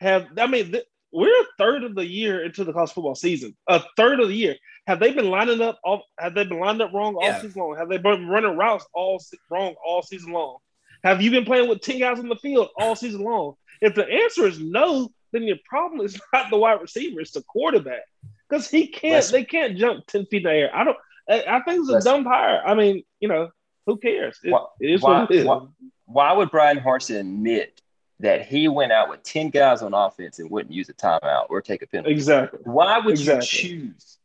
[0.00, 3.56] Have I mean, th- we're a third of the year into the college football season.
[3.68, 4.56] A third of the year.
[4.88, 5.78] Have they been lining up?
[5.84, 7.40] All, have they been lined up wrong all yeah.
[7.40, 7.76] season long?
[7.76, 10.58] Have they been running routes all wrong all season long?
[11.04, 13.54] Have you been playing with ten guys on the field all season long?
[13.80, 17.42] If the answer is no, then your problem is not the wide receiver; it's the
[17.42, 18.02] quarterback
[18.48, 19.14] because he can't.
[19.14, 20.70] Listen, they can't jump ten feet in the air.
[20.74, 20.96] I don't.
[21.28, 22.60] I, think it's a listen, dumb hire.
[22.66, 23.50] I mean, you know,
[23.86, 24.36] who cares?
[24.42, 25.46] It, why, it is why, what it is.
[25.46, 25.60] Why,
[26.06, 27.80] why would Brian Harsin admit
[28.20, 31.60] that he went out with 10 guys on offense and wouldn't use a timeout or
[31.60, 32.12] take a penalty.
[32.12, 32.60] Exactly.
[32.64, 33.70] Why would exactly.
[33.70, 34.18] you choose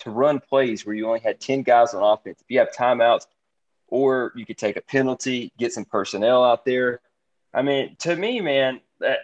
[0.00, 2.40] to run plays where you only had 10 guys on offense?
[2.40, 3.26] If you have timeouts,
[3.92, 7.00] or you could take a penalty, get some personnel out there.
[7.52, 9.18] I mean, to me, man, that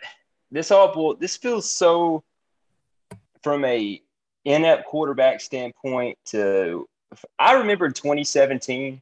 [0.50, 2.22] this all this feels so
[3.42, 4.02] from a
[4.44, 6.87] inept quarterback standpoint to
[7.38, 9.00] I remember in 2017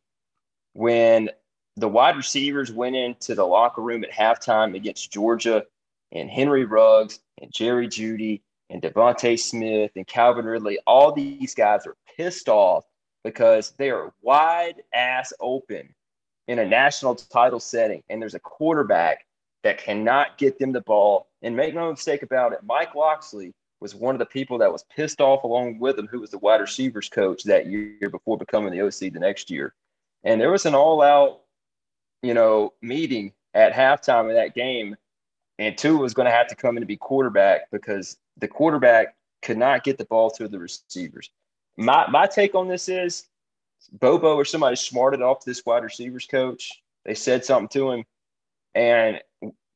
[0.74, 1.30] when
[1.76, 5.64] the wide receivers went into the locker room at halftime against Georgia,
[6.12, 10.78] and Henry Ruggs and Jerry Jeudy and DeVonta Smith and Calvin Ridley.
[10.86, 12.84] All these guys are pissed off
[13.24, 15.94] because they are wide ass open
[16.48, 19.26] in a national title setting, and there's a quarterback
[19.64, 21.26] that cannot get them the ball.
[21.42, 24.84] And make no mistake about it, Mike Locksley was one of the people that was
[24.94, 28.72] pissed off along with him, who was the wide receivers coach that year before becoming
[28.72, 29.74] the OC the next year.
[30.24, 31.40] And there was an all out
[32.26, 34.96] you know, meeting at halftime of that game,
[35.58, 39.16] and Tua was going to have to come in to be quarterback because the quarterback
[39.42, 41.30] could not get the ball to the receivers.
[41.76, 43.26] My my take on this is
[43.92, 46.82] Bobo or somebody smarted off this wide receivers coach.
[47.04, 48.04] They said something to him,
[48.74, 49.20] and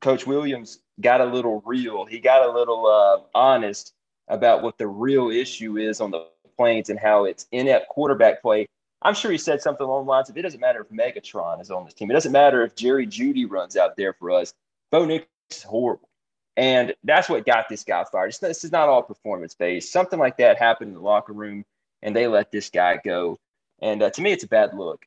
[0.00, 2.04] Coach Williams got a little real.
[2.04, 3.94] He got a little uh, honest
[4.28, 8.68] about what the real issue is on the Plains and how it's inept quarterback play
[9.02, 11.70] I'm sure he said something along the lines of it doesn't matter if Megatron is
[11.70, 12.10] on this team.
[12.10, 14.52] It doesn't matter if Jerry Jeudy runs out there for us.
[14.90, 16.08] Bo Nix is horrible.
[16.56, 18.34] And that's what got this guy fired.
[18.40, 19.92] this is not all performance based.
[19.92, 21.64] Something like that happened in the locker room,
[22.02, 23.38] and they let this guy go.
[23.80, 25.06] And uh, to me, it's a bad look.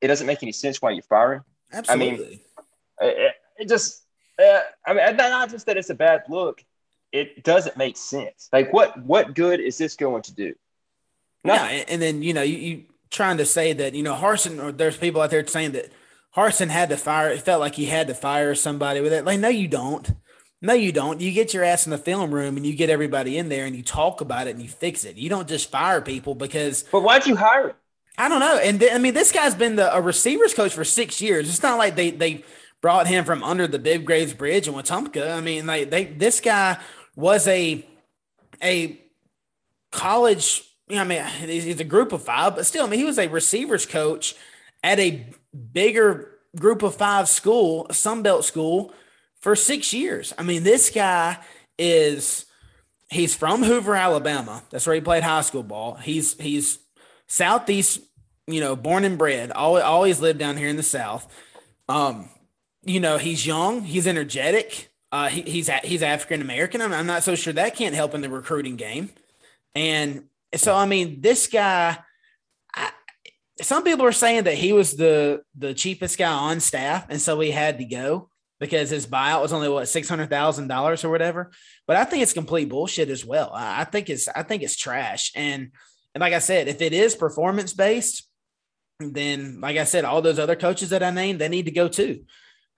[0.00, 1.44] It doesn't make any sense why you fire him.
[1.72, 2.40] Absolutely.
[3.00, 4.04] I mean, it, it just,
[4.42, 6.64] uh, I mean, not just that it's a bad look.
[7.12, 8.48] It doesn't make sense.
[8.52, 10.54] Like, what what good is this going to do?
[11.44, 11.78] Nothing.
[11.78, 14.72] Yeah, and then you know you, you trying to say that you know Harsin or
[14.72, 15.90] there's people out there saying that
[16.34, 17.30] Harsin had to fire.
[17.30, 19.24] It felt like he had to fire somebody with it.
[19.24, 20.12] Like, no, you don't.
[20.60, 21.20] No, you don't.
[21.20, 23.76] You get your ass in the film room and you get everybody in there and
[23.76, 25.16] you talk about it and you fix it.
[25.16, 26.82] You don't just fire people because.
[26.90, 27.76] But why'd you hire him?
[28.16, 28.58] I don't know.
[28.58, 31.48] And th- I mean, this guy's been the a receivers coach for six years.
[31.48, 32.44] It's not like they they
[32.80, 35.36] brought him from under the Bib Graves Bridge in Wetumpka.
[35.36, 36.78] I mean, like they this guy
[37.14, 37.86] was a
[38.60, 39.00] a
[39.92, 43.28] college I mean, he's a group of five, but still, I mean, he was a
[43.28, 44.34] receivers coach
[44.82, 45.26] at a
[45.72, 48.92] bigger group of five school, Sunbelt school,
[49.40, 50.32] for six years.
[50.38, 51.38] I mean, this guy
[51.78, 52.46] is
[53.10, 54.62] he's from Hoover, Alabama.
[54.70, 55.94] That's where he played high school ball.
[55.94, 56.78] He's he's
[57.26, 58.00] southeast,
[58.46, 59.52] you know, born and bred.
[59.52, 61.32] Always always lived down here in the South.
[61.88, 62.28] Um,
[62.84, 64.90] you know, he's young, he's energetic.
[65.10, 66.82] Uh, he, he's he's African American.
[66.82, 69.10] I'm, I'm not so sure that can't help in the recruiting game.
[69.74, 71.98] And so I mean, this guy.
[72.74, 72.90] I,
[73.60, 77.38] some people are saying that he was the the cheapest guy on staff, and so
[77.40, 78.30] he had to go
[78.60, 81.50] because his buyout was only what six hundred thousand dollars or whatever.
[81.86, 83.50] But I think it's complete bullshit as well.
[83.54, 85.32] I, think it's I think it's trash.
[85.34, 85.72] And
[86.14, 88.28] and like I said, if it is performance based,
[89.00, 91.88] then like I said, all those other coaches that I named, they need to go
[91.88, 92.24] too.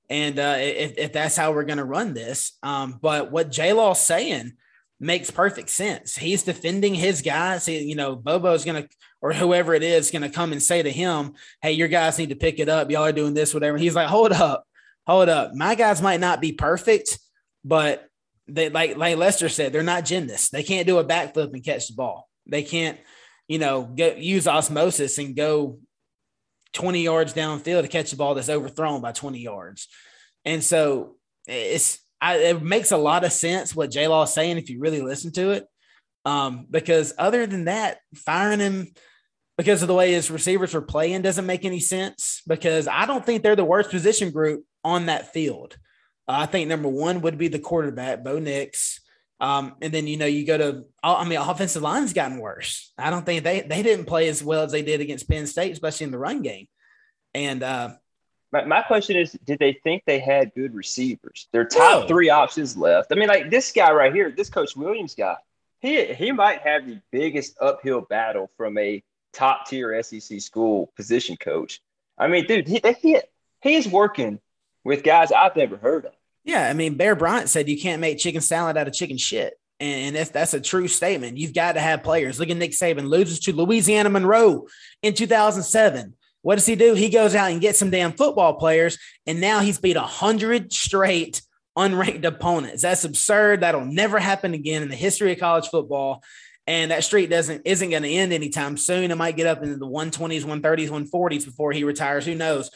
[0.09, 3.73] And uh, if, if that's how we're going to run this, um, but what J
[3.73, 4.55] Law's saying
[5.01, 6.15] makes perfect sense.
[6.17, 7.65] He's defending his guys.
[7.65, 8.89] He, you know, Bobo's going to,
[9.23, 11.33] or whoever it is, going to come and say to him,
[11.63, 12.91] Hey, your guys need to pick it up.
[12.91, 13.79] Y'all are doing this, whatever.
[13.79, 14.65] He's like, Hold up,
[15.07, 15.55] hold up.
[15.55, 17.19] My guys might not be perfect,
[17.65, 18.07] but
[18.47, 20.51] they, like, like Lester said, they're not gymnasts.
[20.51, 22.29] They can't do a backflip and catch the ball.
[22.47, 22.99] They can't,
[23.49, 25.79] you know, get, use osmosis and go
[26.75, 29.89] 20 yards downfield to catch the ball that's overthrown by 20 yards.
[30.45, 34.59] And so it's, I, it makes a lot of sense what J Law is saying
[34.59, 35.67] if you really listen to it.
[36.25, 38.89] Um, because other than that, firing him
[39.57, 42.43] because of the way his receivers are playing doesn't make any sense.
[42.47, 45.77] Because I don't think they're the worst position group on that field.
[46.29, 49.01] Uh, I think number one would be the quarterback, Bo Nix.
[49.41, 52.93] Um, and then you know you go to I mean offensive line's gotten worse.
[52.99, 55.73] I don't think they they didn't play as well as they did against Penn State,
[55.73, 56.67] especially in the run game.
[57.33, 57.91] And uh,
[58.53, 61.49] my, my question is, did they think they had good receivers?
[61.53, 63.13] Their top three options left.
[63.13, 65.37] I mean, like this guy right here, this Coach Williams guy,
[65.81, 71.37] he he might have the biggest uphill battle from a top tier SEC school position
[71.37, 71.81] coach.
[72.19, 73.21] I mean, dude, he, he
[73.61, 74.41] he's working
[74.85, 76.13] with guys I've never heard of.
[76.45, 79.55] Yeah, I mean, Bear Bryant said you can't make chicken salad out of chicken shit.
[79.79, 81.39] And that's, that's a true statement.
[81.39, 82.39] You've got to have players.
[82.39, 84.67] Look at Nick Saban loses to Louisiana Monroe
[85.03, 86.15] in 2007.
[86.43, 86.95] What does he do?
[86.95, 91.43] He goes out and gets some damn football players, and now he's beat 100 straight
[91.77, 92.83] unranked opponents.
[92.83, 93.61] That's absurd.
[93.61, 96.23] That'll never happen again in the history of college football.
[96.67, 99.11] And that streak doesn't isn't going to end anytime soon.
[99.11, 102.27] It might get up into the 120s, 130s, 140s before he retires.
[102.27, 102.71] Who knows?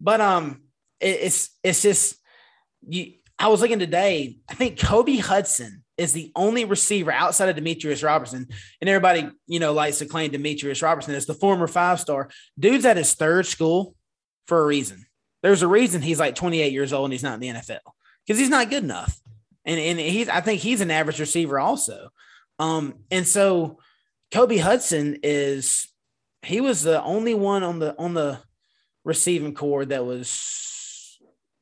[0.00, 0.62] But um,
[1.00, 2.16] it, it's it's just
[2.86, 3.14] you.
[3.38, 4.38] I was looking today.
[4.48, 8.48] I think Kobe Hudson is the only receiver outside of Demetris Robertson,
[8.80, 12.30] and everybody you know likes to claim Demetris Robertson as the former five star.
[12.58, 13.94] Dude's at his third school
[14.46, 15.04] for a reason.
[15.42, 17.80] There's a reason he's like 28 years old and he's not in the NFL
[18.26, 19.20] because he's not good enough.
[19.64, 22.08] And and he's I think he's an average receiver also.
[22.58, 23.78] Um, and so
[24.32, 25.88] Kobe Hudson is
[26.42, 28.38] he was the only one on the on the
[29.04, 31.18] receiving core that was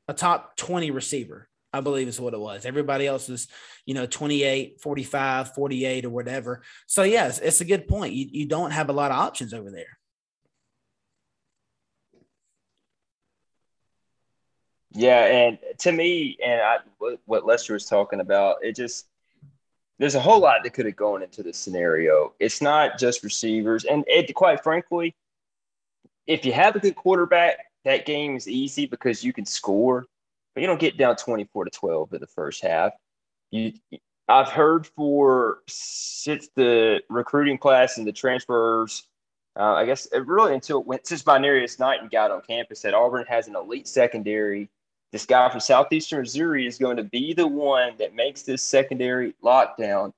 [0.07, 1.48] a top 20 receiver.
[1.71, 2.65] I believe is what it was.
[2.65, 3.47] Everybody else was,
[3.85, 6.63] you know, 28, 45, 48 or whatever.
[6.87, 8.13] So yes, it's a good point.
[8.13, 9.99] You, you don't have a lot of options over there.
[14.91, 16.77] Yeah, and to me, and I,
[17.25, 19.05] what Lester was talking about, it just
[19.99, 22.33] there's a whole lot that could have gone into this scenario.
[22.39, 25.15] It's not just receivers, and it, quite frankly,
[26.25, 30.05] if you have a good quarterback, that game is easy because you can score,
[30.59, 32.91] but you don't get down 24 to 12 in the first half.
[33.49, 33.71] You,
[34.27, 39.07] I've heard for since the recruiting class and the transfers,
[39.57, 43.25] uh, I guess it really until when since Binarius Knight got on campus that Auburn
[43.29, 44.69] has an elite secondary
[45.13, 49.35] this guy from southeastern Missouri is going to be the one that makes this secondary
[49.41, 50.11] lockdown.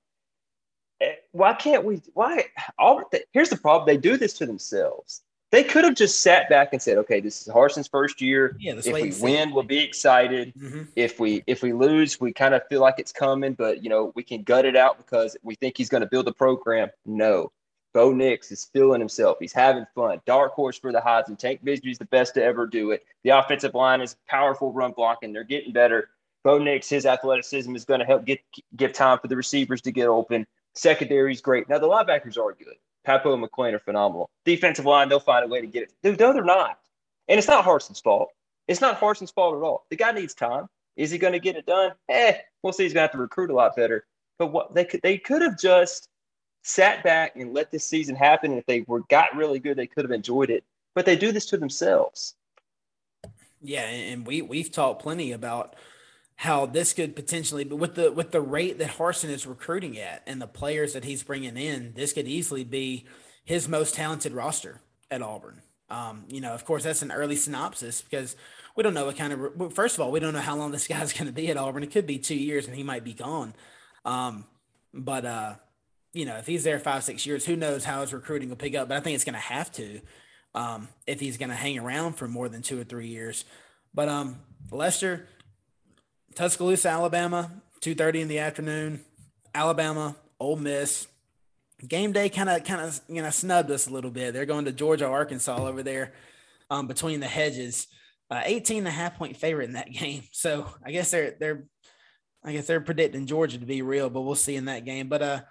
[1.01, 2.01] Eh, why can't we?
[2.15, 2.45] Why?
[2.79, 5.21] All here's the problem: they do this to themselves.
[5.51, 8.55] They could have just sat back and said, "Okay, this is Harsin's first year.
[8.59, 10.53] Yeah, if we win, we'll be excited.
[10.57, 10.83] Mm-hmm.
[10.95, 14.13] If we if we lose, we kind of feel like it's coming, but you know
[14.15, 17.51] we can gut it out because we think he's going to build a program." No,
[17.93, 19.37] Bo Nix is feeling himself.
[19.39, 20.21] He's having fun.
[20.25, 21.37] Dark horse for the Heisman.
[21.37, 23.05] Tank Bigsby's the best to ever do it.
[23.23, 25.33] The offensive line is powerful run blocking.
[25.33, 26.09] They're getting better.
[26.43, 28.39] Bo Nix, his athleticism is going to help get
[28.75, 30.47] give time for the receivers to get open.
[30.75, 31.67] Secondary's great.
[31.67, 32.75] Now the linebackers are good.
[33.03, 34.29] Pappoe and McClain are phenomenal.
[34.45, 35.93] Defensive line, they'll find a way to get it.
[36.03, 36.79] Dude, no, they're not.
[37.27, 38.29] And it's not Harsin's fault.
[38.67, 39.85] It's not Harsin's fault at all.
[39.89, 40.67] The guy needs time.
[40.97, 41.93] Is he going to get it done?
[42.09, 42.83] Eh, we'll see.
[42.83, 44.05] He's going to have to recruit a lot better.
[44.37, 46.07] But what they could they could have just
[46.63, 48.51] sat back and let this season happen.
[48.51, 50.63] And if they were got really good, they could have enjoyed it.
[50.93, 52.35] But they do this to themselves.
[53.61, 55.75] Yeah, and we we've talked plenty about
[56.41, 60.23] how this could potentially, but with the with the rate that Harsin is recruiting at
[60.25, 63.05] and the players that he's bringing in, this could easily be
[63.45, 65.61] his most talented roster at Auburn.
[65.91, 68.35] Um, you know, of course, that's an early synopsis because
[68.75, 69.71] we don't know what kind of.
[69.75, 71.83] First of all, we don't know how long this guy's going to be at Auburn.
[71.83, 73.53] It could be two years, and he might be gone.
[74.03, 74.45] Um,
[74.95, 75.53] but uh,
[76.11, 78.73] you know, if he's there five, six years, who knows how his recruiting will pick
[78.73, 78.87] up.
[78.87, 80.01] But I think it's going to have to
[80.55, 83.45] um, if he's going to hang around for more than two or three years.
[83.93, 84.39] But um,
[84.71, 85.27] Lester,
[86.35, 89.01] Tuscaloosa, Alabama, 2.30 in the afternoon.
[89.53, 91.07] Alabama, Ole Miss.
[91.87, 94.33] Game day kind of kind of you know snubbed us a little bit.
[94.33, 96.13] They're going to Georgia, Arkansas over there
[96.69, 97.87] um, between the hedges.
[98.29, 100.23] Uh, 18 and a half point favorite in that game.
[100.31, 101.63] So I guess they're they're
[102.43, 105.09] I guess they're predicting Georgia to be real, but we'll see in that game.
[105.09, 105.41] But uh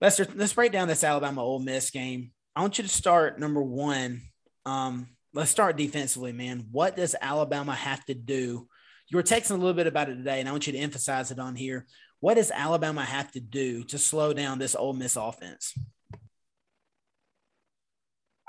[0.00, 2.32] let's let's break down this Alabama Ole Miss game.
[2.54, 4.22] I want you to start number one.
[4.64, 6.68] Um, let's start defensively, man.
[6.72, 8.66] What does Alabama have to do?
[9.08, 11.30] You were texting a little bit about it today, and I want you to emphasize
[11.30, 11.86] it on here.
[12.20, 15.74] What does Alabama have to do to slow down this Ole Miss offense?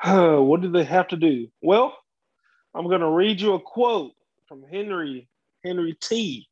[0.03, 1.47] What do they have to do?
[1.61, 1.97] Well,
[2.73, 4.13] I'm going to read you a quote
[4.47, 5.27] from Henry
[5.65, 6.47] Henry T.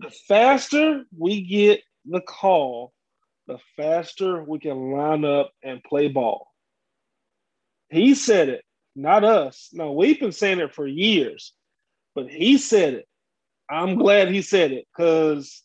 [0.00, 2.92] The faster we get the call
[3.46, 6.48] the faster we can line up and play ball.
[7.88, 9.68] He said it, not us.
[9.72, 11.52] No, we've been saying it for years,
[12.14, 13.08] but he said it.
[13.68, 15.62] I'm glad he said it because,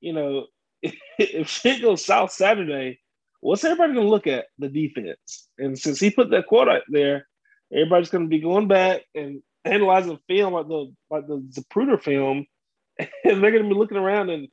[0.00, 0.46] you know,
[0.82, 2.98] if, shit goes south Saturday,
[3.40, 4.46] what's everybody going to look at?
[4.58, 5.48] The defense.
[5.58, 7.26] And since he put that quote out there,
[7.72, 12.46] everybody's going to be going back and analyzing film like the like the Zapruder film,
[12.98, 14.48] and they're going to be looking around and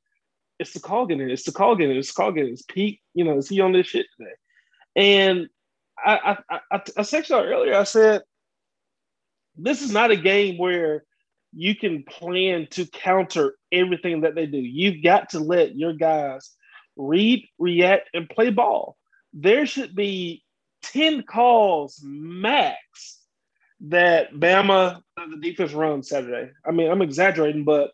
[0.60, 3.24] it's the call getting it's the call getting it's the call getting it's Pete, you
[3.24, 4.32] know, is he on this shit today?
[4.96, 5.48] And
[5.98, 8.22] I I I, I said earlier, I said
[9.58, 11.04] this is not a game where
[11.54, 14.58] you can plan to counter everything that they do.
[14.58, 16.52] You've got to let your guys
[16.95, 18.97] read, react, and play ball.
[19.34, 20.43] There should be
[20.84, 23.20] 10 calls max
[23.82, 26.52] that Bama, uh, the defense runs Saturday.
[26.66, 27.91] I mean, I'm exaggerating, but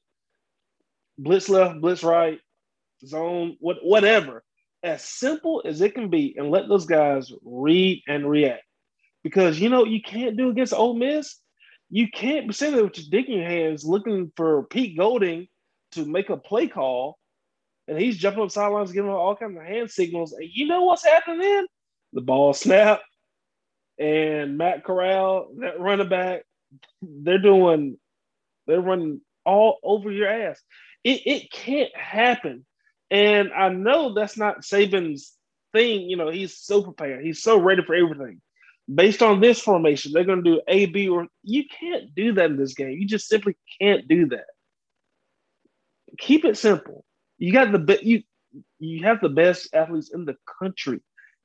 [1.18, 2.40] blitz left, blitz right,
[3.06, 4.44] zone, what whatever,
[4.84, 8.64] as simple as it can be, and let those guys read and react.
[9.24, 11.40] Because you know you can't do against Ole Miss.
[11.96, 15.48] You can't be sitting there with your dick in your hands looking for Pete Golding
[15.94, 17.18] to make a play call,
[17.88, 20.34] and he's jumping up sidelines, giving all kinds of hand signals.
[20.34, 21.68] And you know what's happening then?
[22.12, 23.00] The ball snap,
[23.98, 26.42] and Matt Corral, that running back,
[27.02, 27.98] they're doing,
[28.68, 30.62] they're running all over your ass.
[31.06, 32.66] It, it can't happen.
[33.10, 35.32] And I know that's not Saban's
[35.72, 36.10] thing.
[36.10, 37.24] You know, he's so prepared.
[37.24, 38.42] He's so ready for everything.
[38.94, 42.52] Based on this formation, they're going to do A, B, or you can't do that
[42.52, 42.92] in this game.
[42.92, 44.46] You just simply can't do that.
[46.20, 47.04] Keep it simple.
[47.38, 48.24] You got the you
[48.80, 51.02] you have the best athletes in the country.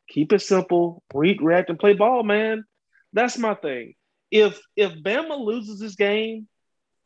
[0.08, 1.02] Keep it simple.
[1.14, 2.64] Read, react, and play ball, man.
[3.12, 3.94] That's my thing.
[4.30, 6.46] If if Bama loses this game,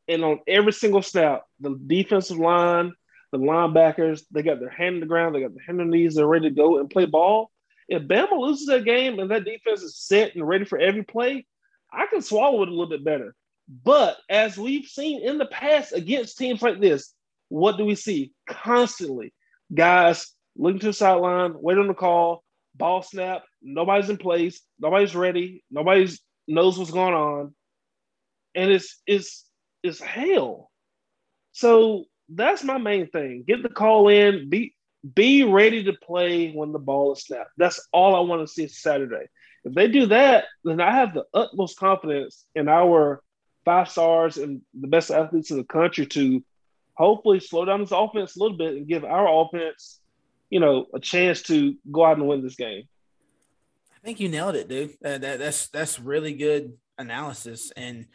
[0.09, 2.93] and on every single snap, the defensive line,
[3.33, 6.15] the linebackers, they got their hand on the ground, they got their hand on knees,
[6.15, 7.51] they're ready to go and play ball.
[7.89, 11.47] If Bama loses that game and that defense is set and ready for every play,
[11.93, 13.35] I can swallow it a little bit better.
[13.69, 17.15] But as we've seen in the past against teams like this,
[17.49, 18.33] what do we see?
[18.47, 19.33] Constantly,
[19.73, 22.43] guys looking to the sideline, waiting on the call,
[22.75, 27.55] ball snap, nobody's in place, nobody's ready, nobody's knows what's going on.
[28.55, 29.47] And it's it's
[29.83, 30.71] it's hell.
[31.53, 33.45] So that's my main thing.
[33.47, 34.75] Get the call in, be
[35.13, 37.51] be ready to play when the ball is snapped.
[37.57, 39.27] That's all I want to see Saturday.
[39.65, 43.23] If they do that, then I have the utmost confidence in our
[43.65, 46.45] five stars and the best athletes in the country to
[46.95, 50.01] hopefully slow down this offense a little bit and give our offense,
[50.51, 52.85] you know, a chance to go out and win this game.
[53.93, 54.91] I think you nailed it, dude.
[55.03, 58.07] Uh, that, that's that's really good analysis, and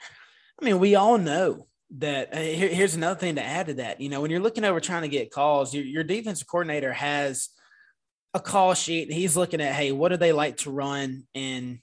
[0.61, 1.65] I mean, we all know
[1.97, 2.33] that.
[2.33, 4.01] Uh, here, here's another thing to add to that.
[4.01, 7.49] You know, when you're looking over trying to get calls, your, your defensive coordinator has
[8.33, 11.81] a call sheet he's looking at, hey, what do they like to run in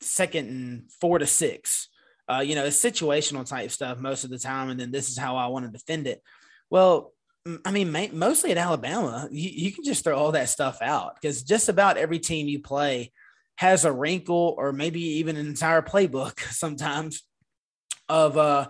[0.00, 1.88] second and four to six?
[2.28, 4.68] Uh, you know, it's situational type stuff most of the time.
[4.68, 6.22] And then this is how I want to defend it.
[6.70, 7.12] Well,
[7.64, 11.44] I mean, mostly at Alabama, you, you can just throw all that stuff out because
[11.44, 13.12] just about every team you play
[13.56, 17.22] has a wrinkle or maybe even an entire playbook sometimes
[18.08, 18.66] of uh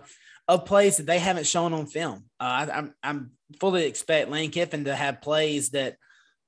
[0.47, 2.25] of plays that they haven't shown on film.
[2.39, 5.97] Uh, I, I'm I'm fully expect Lane Kiffin to have plays that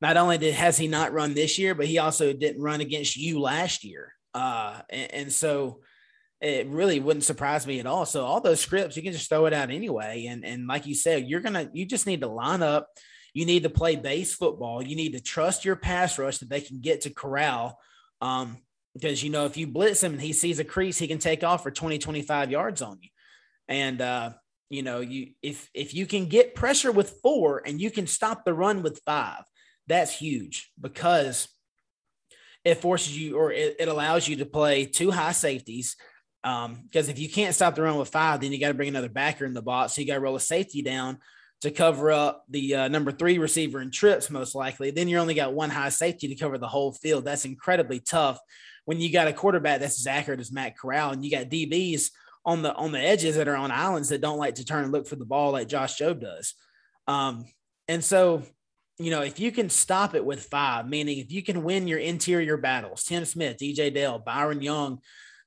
[0.02, 3.18] not only did has he not run this year, but he also didn't run against
[3.18, 4.14] you last year.
[4.34, 5.82] Uh, and, and so
[6.40, 8.06] it really wouldn't surprise me at all.
[8.06, 10.28] So all those scripts, you can just throw it out anyway.
[10.28, 12.88] And and like you said, you're gonna you just need to line up.
[13.34, 14.82] You need to play base football.
[14.82, 17.78] You need to trust your pass rush that they can get to Corral.
[18.22, 18.58] Um,
[18.96, 21.44] because you know if you blitz him and he sees a crease he can take
[21.44, 23.10] off for 20 25 yards on you
[23.70, 24.32] and uh
[24.70, 28.44] you know you if if you can get pressure with four and you can stop
[28.44, 29.44] the run with five
[29.88, 31.48] that's huge because
[32.66, 35.96] it forces you or it, it allows you to play two high safeties
[36.44, 38.90] um because if you can't stop the run with five then you got to bring
[38.90, 39.94] another backer in the box.
[39.94, 41.20] So you got to roll a safety down
[41.62, 44.92] to cover up the uh, number three receiver in trips most likely.
[44.92, 47.26] Then you only got one high safety to cover the whole field.
[47.26, 48.40] That's incredibly tough
[48.86, 52.12] when you got a quarterback that's as accurate as Matt Corral and you got DBs
[52.46, 54.92] on the on the edges that are on islands that don't like to turn and
[54.92, 56.54] look for the ball like Josh Jobe does.
[57.08, 57.46] Um,
[57.88, 58.44] and so,
[58.98, 62.00] you know, if you can stop it with five, meaning if you can win your
[62.00, 65.00] interior battles, Tim Smith, DJ Dale, Byron Young,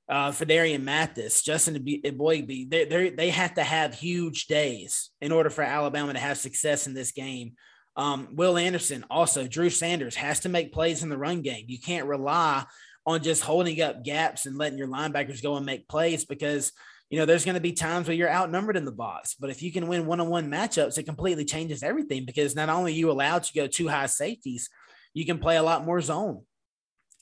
[0.09, 5.51] uh, Phidarian Mathis, Justin Eboigbe, they they they have to have huge days in order
[5.51, 7.53] for Alabama to have success in this game.
[7.95, 11.67] Um, Will Anderson, also Drew Sanders has to make plays in the run game.
[11.69, 12.65] You can't rely
[13.07, 16.73] on just holding up gaps and letting your linebackers go and make plays because
[17.11, 19.35] you know there's going to be times where you're outnumbered in the box.
[19.39, 23.11] But if you can win one-on-one matchups it completely changes everything because not only you
[23.11, 24.69] allowed to go two high safeties
[25.15, 26.43] you can play a lot more zone.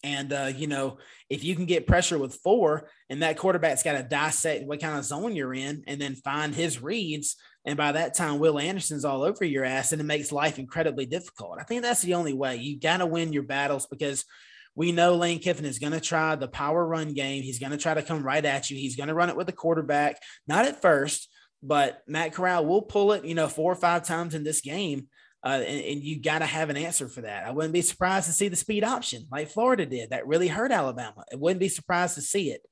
[0.03, 3.93] And uh, you know if you can get pressure with four and that quarterback's got
[3.93, 7.93] to dissect what kind of zone you're in and then find his reads and by
[7.93, 11.59] that time Will Anderson's all over your ass and it makes life incredibly difficult.
[11.61, 12.57] I think that's the only way.
[12.57, 14.25] You got to win your battles because
[14.81, 17.43] we know Lane Kiffin is going to try the power run game.
[17.43, 18.79] He's going to try to come right at you.
[18.79, 20.17] He's going to run it with the quarterback,
[20.49, 21.29] not at first,
[21.63, 25.09] but Matt Corral will pull it, you know, four or five times in this game.
[25.45, 27.47] Uh, and, and, you got to have an answer for that.
[27.47, 30.11] I wouldn't be surprised to see the speed option like Florida did.
[30.11, 31.25] That really hurt Alabama.
[31.31, 32.63] I wouldn't be surprised to see it.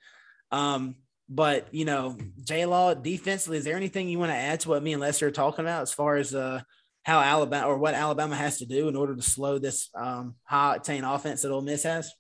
[0.50, 0.94] Um,
[1.28, 4.82] but you know, J Law defensively, is there anything you want to add to what
[4.82, 6.62] me and Lester are talking about as far as uh,
[7.05, 10.78] how Alabama or what Alabama has to do in order to slow this um, high
[10.78, 12.12] octane offense that Ole Miss has?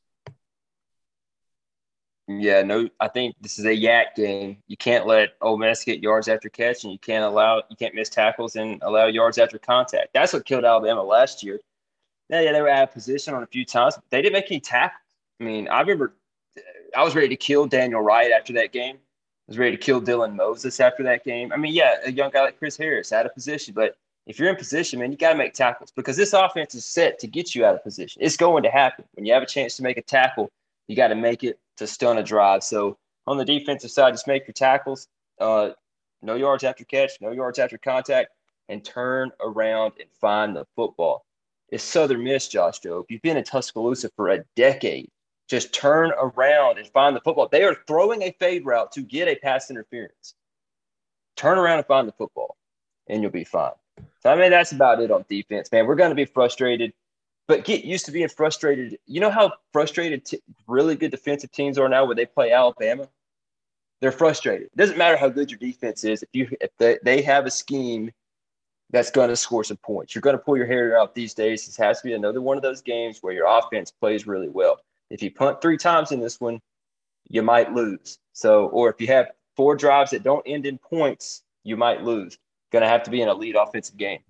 [2.30, 4.58] Yeah, no, I think this is a YAC game.
[4.66, 7.94] You can't let Ole Miss get yards after catch, and you can't allow you can't
[7.94, 10.10] miss tackles and allow yards after contact.
[10.12, 11.58] That's what killed Alabama last year.
[12.28, 13.98] Yeah, yeah, they were out of position on a few times.
[14.10, 15.00] They didn't make any tackles.
[15.40, 16.14] I mean, I remember
[16.94, 18.96] I was ready to kill Daniel Wright after that game.
[18.96, 21.50] I was ready to kill Dylan Moses after that game.
[21.52, 23.96] I mean, yeah, a young guy like Chris Harris out of position, but
[24.28, 27.18] if you're in position, man, you got to make tackles because this offense is set
[27.20, 28.22] to get you out of position.
[28.22, 29.06] It's going to happen.
[29.14, 30.50] When you have a chance to make a tackle,
[30.86, 32.62] you got to make it to stun a drive.
[32.62, 35.08] So on the defensive side, just make your tackles,
[35.40, 35.70] uh,
[36.20, 38.28] no yards after catch, no yards after contact,
[38.68, 41.24] and turn around and find the football.
[41.70, 43.04] It's Southern Miss, Josh Jobe.
[43.08, 45.10] You've been in Tuscaloosa for a decade.
[45.48, 47.48] Just turn around and find the football.
[47.50, 50.34] They are throwing a fade route to get a pass interference.
[51.36, 52.56] Turn around and find the football,
[53.06, 53.72] and you'll be fine.
[54.22, 55.86] So I mean, that's about it on defense, man.
[55.86, 56.92] We're going to be frustrated,
[57.46, 58.98] but get used to being frustrated.
[59.06, 63.08] You know how frustrated t- really good defensive teams are now when they play Alabama.
[64.00, 64.66] They're frustrated.
[64.68, 66.22] It doesn't matter how good your defense is.
[66.22, 68.12] If you if they, they have a scheme
[68.90, 71.66] that's going to score some points, you're going to pull your hair out these days.
[71.66, 74.80] This has to be another one of those games where your offense plays really well.
[75.10, 76.60] If you punt three times in this one,
[77.28, 78.18] you might lose.
[78.32, 82.38] So, or if you have four drives that don't end in points, you might lose
[82.70, 84.20] going to have to be an elite offensive game.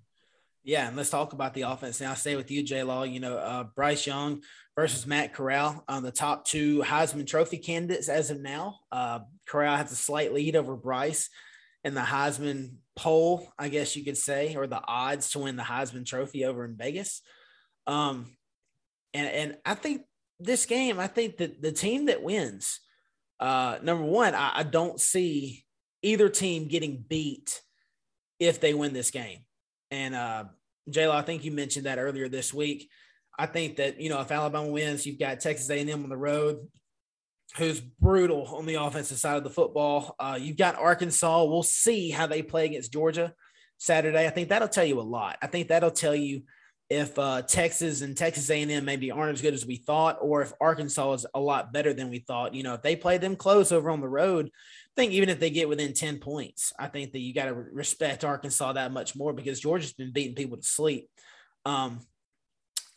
[0.63, 2.13] Yeah, and let's talk about the offense now.
[2.13, 3.03] Stay with you, J Law.
[3.03, 4.41] You know, uh, Bryce Young
[4.75, 8.79] versus Matt Corral on the top two Heisman Trophy candidates as of now.
[8.91, 11.29] Uh, Corral has a slight lead over Bryce
[11.83, 15.63] in the Heisman poll, I guess you could say, or the odds to win the
[15.63, 17.21] Heisman Trophy over in Vegas.
[17.87, 18.35] Um,
[19.13, 20.01] and and I think
[20.39, 22.79] this game, I think that the team that wins,
[23.39, 25.65] uh, number one, I, I don't see
[26.01, 27.61] either team getting beat
[28.39, 29.39] if they win this game.
[29.91, 30.45] And uh,
[30.89, 32.89] J Law, I think you mentioned that earlier this week.
[33.37, 36.67] I think that you know if Alabama wins, you've got Texas A&M on the road,
[37.57, 40.15] who's brutal on the offensive side of the football.
[40.19, 41.43] Uh, you've got Arkansas.
[41.45, 43.33] We'll see how they play against Georgia
[43.77, 44.27] Saturday.
[44.27, 45.37] I think that'll tell you a lot.
[45.41, 46.43] I think that'll tell you
[46.89, 50.53] if uh, Texas and Texas A&M maybe aren't as good as we thought, or if
[50.59, 52.55] Arkansas is a lot better than we thought.
[52.55, 54.49] You know, if they play them close over on the road,
[54.99, 58.25] think even if they get within 10 points, I think that you got to respect
[58.25, 61.09] Arkansas that much more because Georgia's been beating people to sleep.
[61.65, 62.01] Um,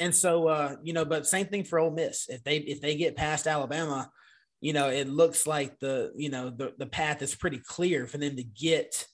[0.01, 2.29] and so, uh, you know, but same thing for Ole Miss.
[2.29, 4.11] If they if they get past Alabama,
[4.61, 8.19] you know, it looks like the you know the the path is pretty clear for
[8.19, 9.07] them to get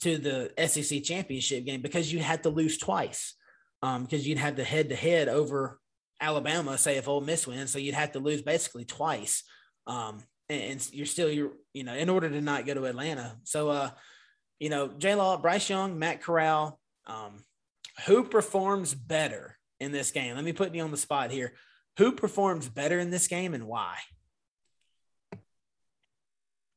[0.00, 3.34] to the SEC championship game because you had to lose twice,
[3.82, 5.78] um, because you'd have to head to head over
[6.22, 6.78] Alabama.
[6.78, 9.42] Say if Ole Miss wins, so you'd have to lose basically twice.
[9.86, 13.36] Um, and you're still you're you know in order to not go to Atlanta.
[13.44, 13.90] So uh,
[14.60, 17.44] you know, J Law, Bryce Young, Matt Corral, um,
[18.06, 20.36] who performs better in this game?
[20.36, 21.54] Let me put you on the spot here.
[21.96, 23.96] Who performs better in this game and why?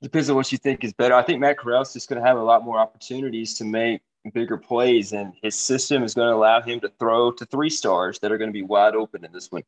[0.02, 1.14] Depends on what you think is better.
[1.14, 4.02] I think Matt Corral's just going to have a lot more opportunities to make
[4.34, 8.20] bigger plays, and his system is going to allow him to throw to three stars
[8.20, 9.64] that are going to be wide open in this one.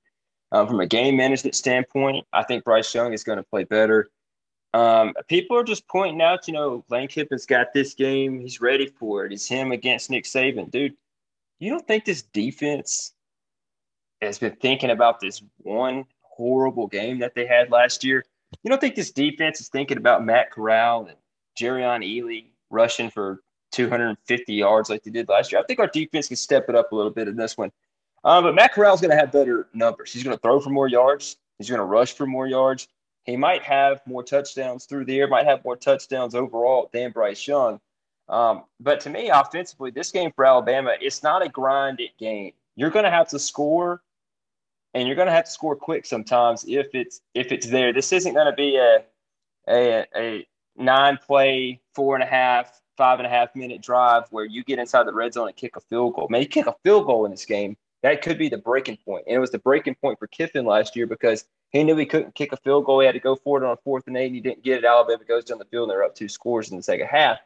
[0.56, 4.10] Um, from a game management standpoint, I think Bryce Young is going to play better.
[4.74, 8.40] Um, people are just pointing out, you know, Lane Kiffin's got this game.
[8.40, 9.34] He's ready for it.
[9.34, 10.72] It's him against Nick Saban.
[10.72, 10.96] Dude,
[11.60, 13.12] you don't think this defense
[14.22, 18.24] has been thinking about this one horrible game that they had last year?
[18.64, 21.18] You don't think this defense is thinking about Matt Corral and
[21.60, 23.42] Jerrion Ealy rushing for
[23.74, 25.60] 250 yards like they did last year?
[25.60, 27.74] I think our defense can step it up a little bit in this one.
[28.26, 30.12] Um, but Matt Corral's going to have better numbers.
[30.12, 31.38] He's going to throw for more yards.
[31.60, 32.88] He's going to rush for more yards.
[33.24, 37.48] He might have more touchdowns through the air, might have more touchdowns overall than Bryce
[37.48, 37.80] Young.
[38.28, 42.54] Um, but to me, offensively, this game for Alabama, it's not a grinded game.
[42.76, 44.02] You're going to have to score,
[44.96, 47.94] and you're going to have to score quick sometimes if it's if it's there.
[47.94, 49.04] This isn't going to be a
[49.70, 54.46] a, a nine play, four and a half, five and a half minute drive where
[54.46, 56.28] you get inside the red zone and kick a field goal.
[56.30, 59.24] Man, you kick a field goal in this game that could be the breaking point.
[59.26, 62.36] And it was the breaking point for Kiffin last year because he knew he couldn't
[62.36, 63.00] kick a field goal.
[63.00, 64.86] He had to go for it on fourth and eight, and he didn't get it.
[64.86, 67.40] Alabama goes down the field, and they're up two scores in the second half.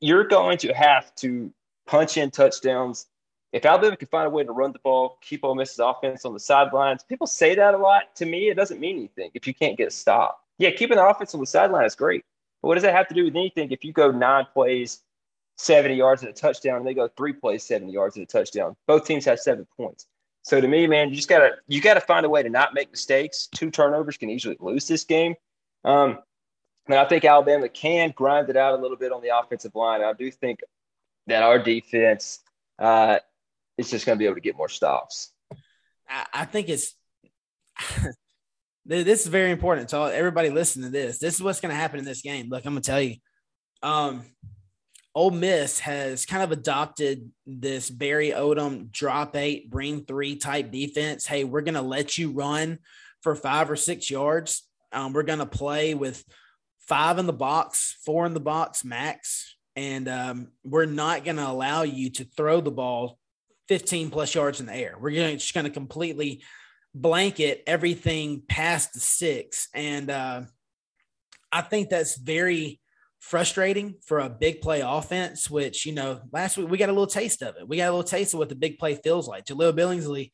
[0.00, 1.52] You're going to have to
[1.86, 3.06] punch in touchdowns.
[3.52, 6.32] If Alabama can find a way to run the ball, keep Ole Miss's offense on
[6.32, 8.16] the sidelines, people say that a lot.
[8.16, 10.42] To me, it doesn't mean anything if you can't get a stop.
[10.58, 12.24] Yeah, keeping the offense on the sideline is great.
[12.60, 15.00] But what does that have to do with anything if you go nine plays
[15.62, 18.76] 70 yards and a touchdown, and they go three plays 70 yards and a touchdown.
[18.86, 20.06] Both teams have seven points.
[20.42, 22.90] So to me, man, you just gotta you gotta find a way to not make
[22.90, 23.48] mistakes.
[23.54, 25.34] Two turnovers can easily lose this game.
[25.84, 26.18] Um,
[26.86, 30.02] and I think Alabama can grind it out a little bit on the offensive line.
[30.02, 30.60] I do think
[31.28, 32.40] that our defense
[32.80, 33.18] uh,
[33.78, 35.32] is just going to be able to get more stops.
[36.08, 36.96] I I think it's
[38.84, 39.90] This is very important.
[39.90, 41.18] So everybody listen to this.
[41.18, 42.48] This is what's going to happen in this game.
[42.48, 43.16] Look, I'm going to tell you.
[43.82, 44.24] Um,
[45.14, 51.26] Ole Miss has kind of adopted this Barry Odom drop eight, bring three type defense.
[51.26, 52.78] Hey, we're going to let you run
[53.20, 54.66] for five or six yards.
[54.90, 56.24] Um, we're going to play with
[56.80, 59.54] five in the box, four in the box max.
[59.76, 63.18] And um, we're not going to allow you to throw the ball
[63.68, 64.96] 15 plus yards in the air.
[64.98, 66.42] We're gonna, just going to completely
[66.94, 69.68] blanket everything past the six.
[69.74, 70.42] And uh,
[71.50, 72.81] I think that's very
[73.22, 77.06] frustrating for a big play offense, which, you know, last week we got a little
[77.06, 77.66] taste of it.
[77.66, 79.46] We got a little taste of what the big play feels like.
[79.46, 80.32] Jahleel Billingsley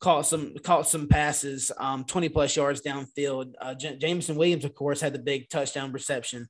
[0.00, 3.54] caught some caught some passes, um, 20 plus yards downfield.
[3.58, 6.46] Uh, J- Jameson Williams, of course, had the big touchdown reception.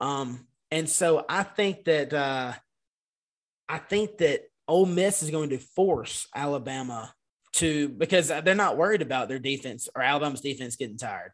[0.00, 2.54] Um, and so I think that uh,
[3.68, 7.12] I think that Ole Miss is going to force Alabama
[7.56, 11.32] to because they're not worried about their defense or Alabama's defense getting tired.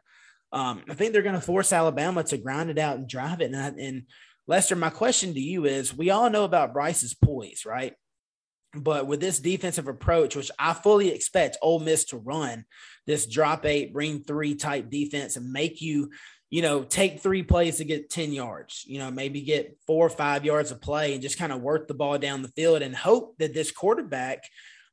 [0.55, 3.53] Um, I think they're going to force Alabama to grind it out and drive it.
[3.53, 4.03] And, and
[4.47, 7.95] Lester, my question to you is: We all know about Bryce's poise, right?
[8.75, 12.65] But with this defensive approach, which I fully expect Ole Miss to run,
[13.07, 16.11] this drop eight, bring three type defense and make you,
[16.51, 20.11] you know, take three plays to get 10 yards, you know, maybe get four or
[20.11, 22.97] five yards of play and just kind of work the ball down the field and
[22.97, 24.43] hope that this quarterback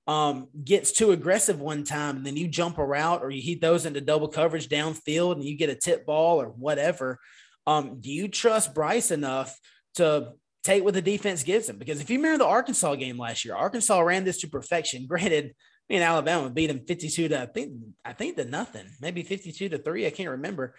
[0.08, 3.56] um, gets too aggressive one time and then you jump a route or you he
[3.56, 7.20] those into double coverage downfield and you get a tip ball or whatever.
[7.68, 9.58] Um, do you trust Bryce enough
[9.96, 10.34] to
[10.64, 11.78] take what the defense gives him?
[11.78, 15.06] Because if you remember the Arkansas game last year, Arkansas ran this to perfection.
[15.08, 15.54] Granted,
[15.90, 17.74] and Alabama beat them 52 to I think
[18.06, 20.08] I think to nothing, maybe 52 to three.
[20.08, 20.76] I can't remember.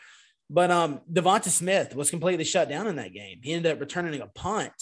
[0.48, 3.38] But um Devonta Smith was completely shut down in that game.
[3.42, 4.72] He ended up returning a punt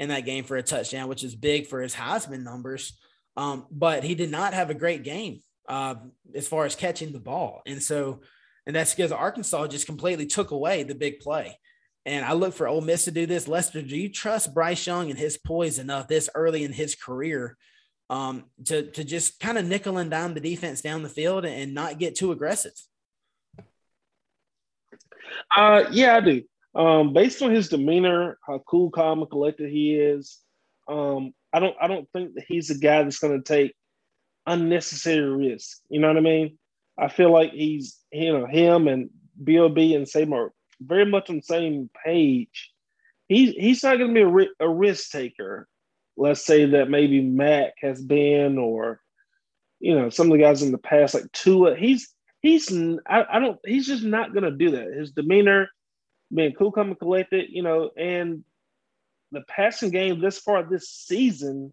[0.00, 2.98] in that game for a touchdown, which is big for his Heisman numbers.
[3.36, 5.96] Um, but he did not have a great game uh,
[6.34, 7.62] as far as catching the ball.
[7.66, 8.20] And so,
[8.66, 11.58] and that's because Arkansas just completely took away the big play.
[12.06, 13.48] And I look for Ole Miss to do this.
[13.48, 17.56] Lester, do you trust Bryce Young and his poise enough this early in his career
[18.10, 21.74] um, to, to just kind of nickel and dime the defense down the field and
[21.74, 22.74] not get too aggressive?
[25.54, 26.42] Uh, yeah, I do.
[26.74, 30.40] Um, based on his demeanor, how cool, calm, and collected he is,
[30.88, 33.74] um, I don't I don't think that he's a guy that's going to take
[34.46, 35.78] unnecessary risk.
[35.88, 36.58] You know what I mean?
[36.98, 41.36] I feel like he's you know him and Bob and Sam are very much on
[41.36, 42.72] the same page.
[43.28, 45.68] He's he's not going to be a, a risk taker.
[46.16, 49.00] Let's say that maybe Mac has been, or
[49.80, 51.76] you know, some of the guys in the past like Tua.
[51.76, 52.72] He's he's
[53.08, 54.92] I, I don't he's just not going to do that.
[54.92, 55.68] His demeanor,
[56.32, 58.44] being cool, and collected, you know, and
[59.34, 61.72] the passing game this far this season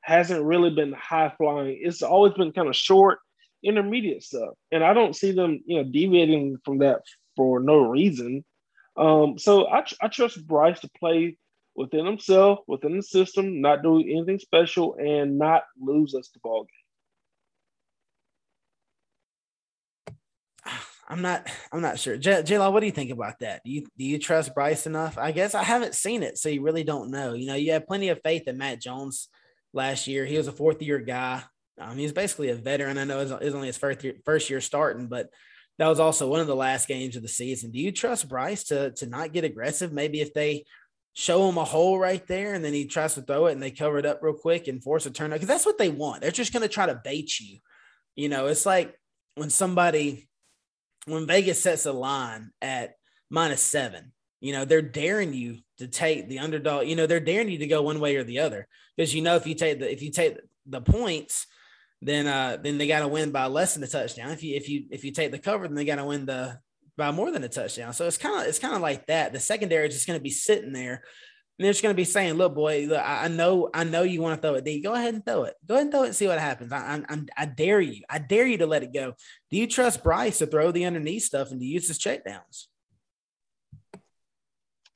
[0.00, 1.78] hasn't really been high flying.
[1.80, 3.18] It's always been kind of short,
[3.62, 7.02] intermediate stuff, and I don't see them, you know, deviating from that
[7.36, 8.44] for no reason.
[8.96, 11.36] Um, so I, I trust Bryce to play
[11.76, 16.62] within himself, within the system, not do anything special, and not lose us the ball
[16.62, 16.77] game.
[21.10, 21.48] I'm not.
[21.72, 22.18] I'm not sure.
[22.18, 23.62] J- J-Law, what do you think about that?
[23.64, 25.16] Do you do you trust Bryce enough?
[25.16, 27.32] I guess I haven't seen it, so you really don't know.
[27.32, 29.28] You know, you have plenty of faith in Mac Jones
[29.72, 30.26] last year.
[30.26, 31.42] He was a fourth year guy.
[31.80, 32.98] Um, he's basically a veteran.
[32.98, 35.30] I know it's, it's only his first year, first year starting, but
[35.78, 37.70] that was also one of the last games of the season.
[37.70, 39.92] Do you trust Bryce to to not get aggressive?
[39.92, 40.64] Maybe if they
[41.14, 43.70] show him a hole right there and then he tries to throw it and they
[43.70, 46.20] cover it up real quick and force a turnover because that's what they want.
[46.20, 47.58] They're just going to try to bait you.
[48.14, 48.94] You know, it's like
[49.34, 50.28] when somebody
[51.08, 52.94] when Vegas sets a line at
[53.30, 57.48] minus seven, you know, they're daring you to take the underdog, you know, they're daring
[57.48, 58.68] you to go one way or the other.
[58.96, 61.46] Because you know, if you take the if you take the points,
[62.00, 64.30] then uh then they gotta win by less than a touchdown.
[64.30, 66.58] If you if you if you take the cover, then they gotta win the
[66.96, 67.92] by more than a touchdown.
[67.92, 69.32] So it's kind of it's kind of like that.
[69.32, 71.02] The secondary is just gonna be sitting there
[71.58, 74.22] and they're just going to be saying, "Look, boy, look, I know, I know you
[74.22, 74.84] want to throw it deep.
[74.84, 75.54] Go ahead and throw it.
[75.66, 76.72] Go ahead and throw it and see what happens.
[76.72, 78.02] I, I, I dare you.
[78.08, 79.14] I dare you to let it go.
[79.50, 82.66] Do you trust Bryce to throw the underneath stuff and to use his checkdowns?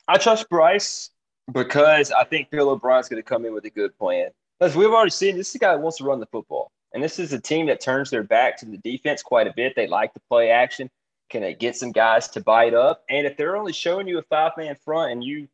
[0.07, 1.11] I trust Bryce
[1.51, 4.29] because I think Bill O'Brien's going to come in with a good plan.
[4.61, 7.19] As we've already seen, this is a guy wants to run the football, and this
[7.19, 9.75] is a team that turns their back to the defense quite a bit.
[9.75, 10.89] They like to play action.
[11.31, 13.03] Can they get some guys to bite up?
[13.11, 15.49] And if they're only showing you a five man front and you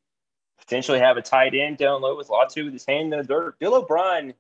[0.58, 3.58] potentially have a tight end down low with Latu with his hand in the dirt.
[3.58, 4.34] Bill O'Brien,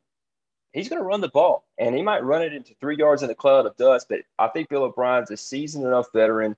[0.72, 3.30] he's going to run the ball, and he might run it into three yards in
[3.30, 4.06] a cloud of dust.
[4.08, 6.56] But I think Bill O'Brien's a seasoned enough veteran.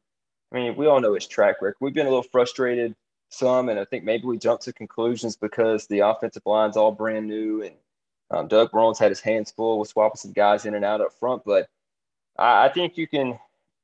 [0.53, 1.77] I mean, we all know his track record.
[1.81, 2.97] We've been a little frustrated
[3.29, 7.29] some, and I think maybe we jumped to conclusions because the offensive line's all brand
[7.29, 7.75] new, and
[8.31, 11.13] um, Doug Marrone's had his hands full with swapping some guys in and out up
[11.13, 11.45] front.
[11.45, 11.69] But
[12.37, 13.39] I, I think you can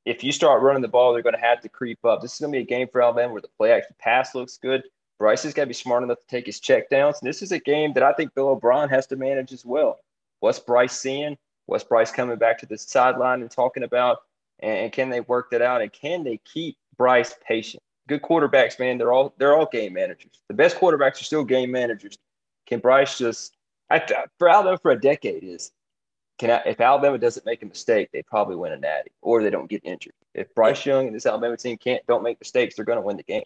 [0.06, 2.22] if you start running the ball, they're going to have to creep up.
[2.22, 4.56] This is going to be a game for Alabama where the play action pass looks
[4.56, 4.84] good.
[5.18, 7.18] Bryce has got to be smart enough to take his check downs.
[7.20, 9.98] And this is a game that I think Bill O'Brien has to manage as well.
[10.40, 11.38] What's Bryce seeing?
[11.66, 14.18] What's Bryce coming back to the sideline and talking about?
[14.60, 15.82] And, can they work that out?
[15.82, 17.82] And can they keep Bryce patient?
[18.08, 18.98] Good quarterbacks, man.
[18.98, 20.40] They're all they're all game managers.
[20.48, 22.16] The best quarterbacks are still game managers.
[22.66, 23.56] Can Bryce just
[23.90, 24.02] I,
[24.38, 25.72] for Alabama for a decade is
[26.38, 29.50] can I, if Alabama doesn't make a mistake, they probably win a natty or they
[29.50, 30.12] don't get injured.
[30.34, 33.16] If Bryce Young and this Alabama team can't don't make mistakes, they're going to win
[33.16, 33.44] the game.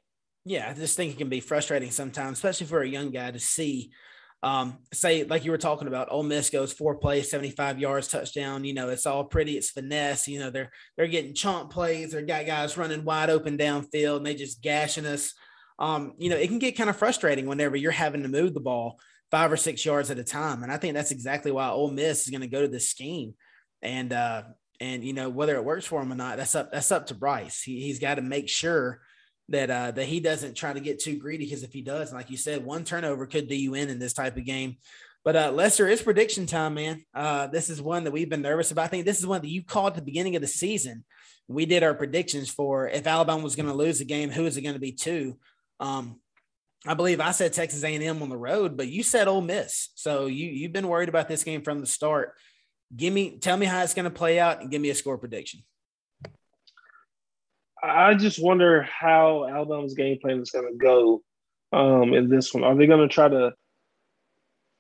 [0.50, 3.38] Yeah, I just think it can be frustrating sometimes, especially for a young guy to
[3.38, 3.92] see.
[4.42, 8.64] Um, say like you were talking about, Ole Miss goes four plays, 75 yards, touchdown.
[8.64, 10.26] You know, it's all pretty, it's finesse.
[10.26, 14.26] You know, they're they're getting chunk plays, they're got guys running wide open downfield, and
[14.26, 15.34] they just gashing us.
[15.78, 18.58] Um, you know, it can get kind of frustrating whenever you're having to move the
[18.58, 18.98] ball
[19.30, 20.64] five or six yards at a time.
[20.64, 23.34] And I think that's exactly why Ole Miss is going to go to this scheme.
[23.82, 24.42] And uh,
[24.80, 27.14] and you know whether it works for him or not, that's up that's up to
[27.14, 27.62] Bryce.
[27.62, 29.00] He, he's got to make sure
[29.50, 32.30] that uh, that he doesn't try to get too greedy because if he does, like
[32.30, 34.76] you said, one turnover could do you in in this type of game.
[35.22, 37.04] But uh, Lester, it's prediction time, man.
[37.14, 38.84] Uh, this is one that we've been nervous about.
[38.84, 41.04] I think this is one that you called at the beginning of the season.
[41.46, 44.56] We did our predictions for if Alabama was going to lose the game, who is
[44.56, 45.36] it going to be to?
[45.78, 46.20] Um,
[46.86, 49.90] I believe I said Texas A&M on the road, but you said Ole Miss.
[49.94, 52.34] So you you've been worried about this game from the start.
[52.96, 55.18] Give me tell me how it's going to play out and give me a score
[55.18, 55.60] prediction.
[57.82, 61.22] I just wonder how Alabama's game plan is going to go
[61.72, 62.64] um, in this one.
[62.64, 63.52] Are they going to try to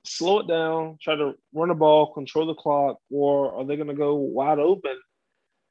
[0.04, 3.88] slow it down, try to run the ball, control the clock, or are they going
[3.88, 4.96] to go wide open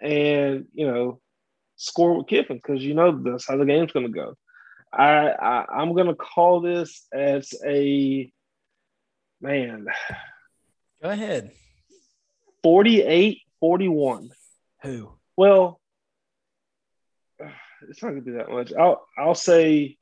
[0.01, 1.19] and you know
[1.75, 2.57] score with Kiffin?
[2.57, 4.35] Because you know that's how the game's going to go.
[4.91, 8.31] I, I I'm gonna call this as a
[9.41, 9.85] man.
[11.01, 11.51] Go ahead.
[12.63, 14.31] 48 41.
[14.83, 15.11] Who?
[15.37, 15.78] Well,
[17.87, 18.73] it's not gonna be that much.
[18.73, 19.97] I'll I'll say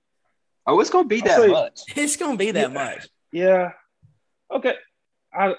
[0.68, 1.82] Oh, it's gonna be I'll that say, much.
[1.96, 3.08] It's gonna be that yeah, much.
[3.32, 3.72] Yeah.
[4.54, 4.76] Okay.
[5.34, 5.56] I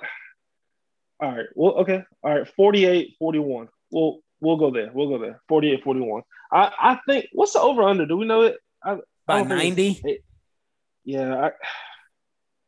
[1.20, 1.46] all right.
[1.54, 2.04] Well, okay.
[2.22, 2.48] All right.
[2.56, 3.68] 48 41.
[3.90, 4.90] We'll we'll go there.
[4.92, 5.40] We'll go there.
[5.48, 6.22] 48 41.
[6.52, 8.06] I, I think what's the over under?
[8.06, 8.58] Do we know it?
[8.82, 10.22] I, by 90?
[11.04, 11.46] Yeah.
[11.46, 11.50] I,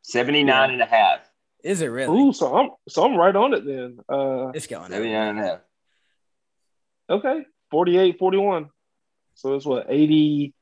[0.03, 0.73] 79 yeah.
[0.73, 1.21] and a half.
[1.63, 2.19] Is it really?
[2.19, 3.99] Ooh, so I'm so I'm right on it then.
[4.09, 5.61] Uh it's going 79 and a half.
[7.11, 7.45] Okay.
[7.71, 8.71] 48, 41.
[9.35, 10.55] So it's what 80,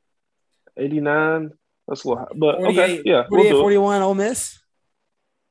[0.76, 1.52] 89.
[1.86, 2.32] That's a little high.
[2.34, 3.26] But okay, yeah.
[3.28, 4.58] 48, we'll 41 Ole Miss.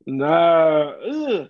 [0.05, 0.91] Nah.
[0.91, 1.49] Ugh.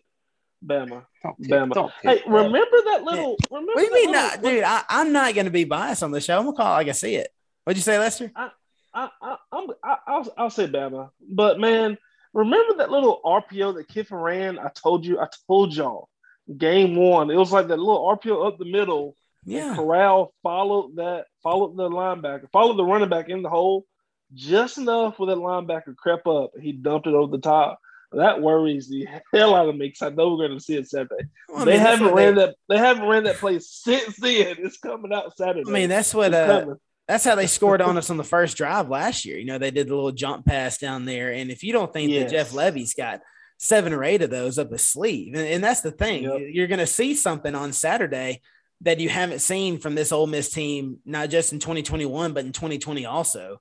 [0.66, 1.06] Bama.
[1.40, 1.92] Bama.
[2.02, 4.64] hey, remember that little remember What do you mean not, dude?
[4.64, 6.38] I, I'm not gonna be biased on the show.
[6.38, 7.30] I'm gonna call it like I see it.
[7.64, 8.32] What'd you say, Lester?
[8.36, 8.50] I,
[8.94, 11.12] I, I, I'm, I, I'll, I'll say Bama.
[11.30, 11.98] But man,
[12.34, 14.58] remember that little RPO that Kiffin ran?
[14.58, 16.10] I told you, I told y'all,
[16.58, 17.30] game one.
[17.30, 19.16] It was like that little RPO up the middle.
[19.48, 19.76] Yeah.
[19.76, 23.86] Corral followed that, followed the linebacker, followed the running back in the hole
[24.34, 26.52] just enough for that linebacker crept up.
[26.62, 27.80] He dumped it over the top.
[28.12, 30.90] That worries the hell out of me because I know we're going to see it
[30.90, 31.28] Saturday.
[31.50, 32.56] Well, they mean, haven't ran they, that.
[32.68, 34.58] They haven't ran that play since then.
[34.60, 35.64] It's coming out Saturday.
[35.66, 36.76] I mean, that's what uh,
[37.08, 39.38] that's how they scored on us on the first drive last year.
[39.38, 41.32] You know, they did the little jump pass down there.
[41.32, 42.24] And if you don't think yes.
[42.24, 43.22] that Jeff Lebby's got
[43.58, 46.42] seven or eight of those up his sleeve, and, and that's the thing, yep.
[46.50, 48.42] you're going to see something on Saturday
[48.82, 52.52] that you haven't seen from this Ole Miss team, not just in 2021, but in
[52.52, 53.60] 2020 also.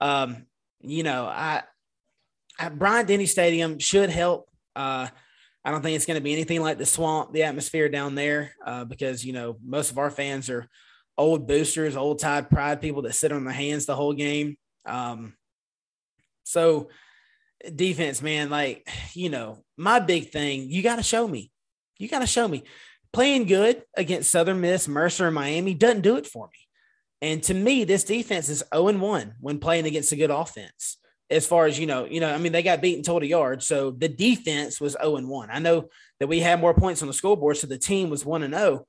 [0.00, 0.46] Um,
[0.80, 1.62] you know, I,
[2.74, 4.48] Bryant Denny Stadium should help.
[4.76, 5.08] Uh,
[5.64, 8.52] I don't think it's going to be anything like the swamp, the atmosphere down there,
[8.64, 10.68] uh, because you know most of our fans are
[11.16, 14.56] old boosters, old Tide Pride people that sit on their hands the whole game.
[14.84, 15.34] Um,
[16.44, 16.88] so
[17.74, 21.50] defense, man, like, you know, my big thing, you got to show me.
[21.98, 22.64] You got to show me.
[23.12, 26.58] Playing good against Southern Miss, Mercer, and Miami doesn't do it for me.
[27.20, 30.98] And to me, this defense is 0 1 when playing against a good offense.
[31.30, 33.66] As far as you know, you know, I mean, they got beaten total yards.
[33.66, 35.50] So the defense was 0 1.
[35.50, 35.88] I know
[36.20, 38.86] that we had more points on the scoreboard, so the team was 1 0.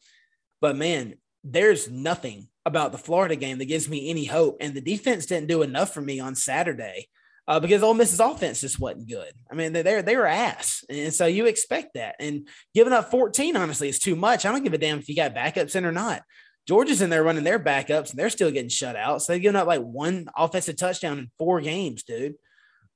[0.62, 4.58] But man, there's nothing about the Florida game that gives me any hope.
[4.62, 7.10] And the defense didn't do enough for me on Saturday
[7.48, 9.32] uh, because Ole Miss's offense just wasn't good.
[9.52, 12.16] I mean, they they were ass, and so you expect that.
[12.20, 14.46] And giving up 14, honestly, is too much.
[14.46, 16.24] I don't give a damn if you got backups in or not.
[16.68, 19.22] Georgia's in there running their backups, and they're still getting shut out.
[19.22, 22.36] So they've given up like one offensive touchdown in four games, dude.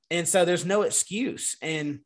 [0.10, 1.58] And so there's no excuse.
[1.62, 2.00] And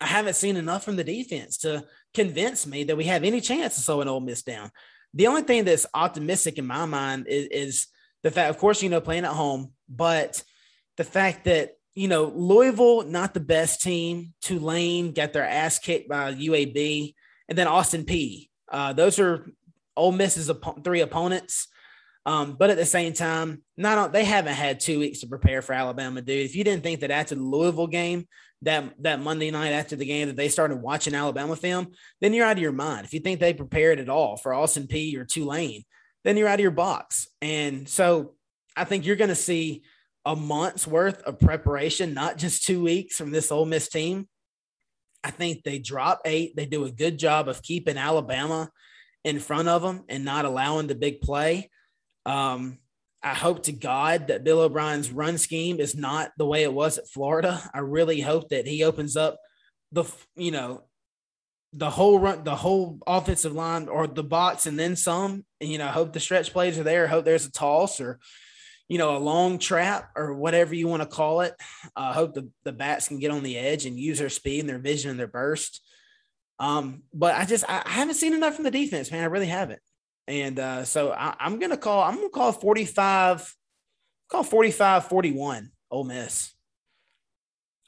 [0.00, 3.78] I haven't seen enough from the defense to convince me that we have any chance
[3.78, 4.72] of slowing Ole Miss down.
[5.14, 7.86] The only thing that's optimistic in my mind is, is
[8.24, 10.42] the fact, of course, you know, playing at home, but
[11.00, 16.10] the fact that you know Louisville not the best team, Tulane got their ass kicked
[16.10, 17.14] by UAB,
[17.48, 18.50] and then Austin Peay.
[18.70, 19.50] Uh, those are
[19.96, 21.68] Ole Miss's op- three opponents.
[22.26, 25.72] Um, but at the same time, not they haven't had two weeks to prepare for
[25.72, 26.44] Alabama, dude.
[26.44, 28.28] If you didn't think that after the Louisville game,
[28.60, 32.44] that that Monday night after the game that they started watching Alabama film, then you're
[32.44, 33.06] out of your mind.
[33.06, 35.84] If you think they prepared at all for Austin Peay or Tulane,
[36.24, 37.26] then you're out of your box.
[37.40, 38.34] And so
[38.76, 39.82] I think you're going to see
[40.24, 44.28] a month's worth of preparation, not just two weeks from this Ole Miss team.
[45.22, 46.56] I think they drop eight.
[46.56, 48.70] They do a good job of keeping Alabama
[49.24, 51.70] in front of them and not allowing the big play.
[52.24, 52.78] Um,
[53.22, 56.96] I hope to God that Bill O'Brien's run scheme is not the way it was
[56.96, 57.62] at Florida.
[57.74, 59.38] I really hope that he opens up
[59.92, 60.04] the
[60.36, 60.84] you know
[61.72, 65.44] the whole run, the whole offensive line or the box and then some.
[65.60, 67.06] And you know, I hope the stretch plays are there.
[67.06, 68.18] Hope there's a toss or
[68.90, 71.54] you know a long trap or whatever you want to call it.
[71.94, 74.68] I hope the the bats can get on the edge and use their speed and
[74.68, 75.80] their vision and their burst.
[76.58, 79.22] Um, but I just I, I haven't seen enough from the defense, man.
[79.22, 79.80] I really haven't.
[80.26, 82.02] And uh, so I, am gonna call.
[82.02, 83.54] I'm gonna call 45.
[84.28, 86.52] Call 45 41 Ole Miss.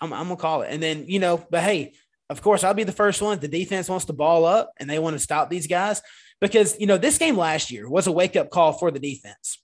[0.00, 0.68] I'm, I'm gonna call it.
[0.70, 1.94] And then you know, but hey,
[2.30, 3.40] of course, I'll be the first one.
[3.40, 6.00] The defense wants to ball up and they want to stop these guys
[6.40, 9.61] because you know this game last year was a wake up call for the defense.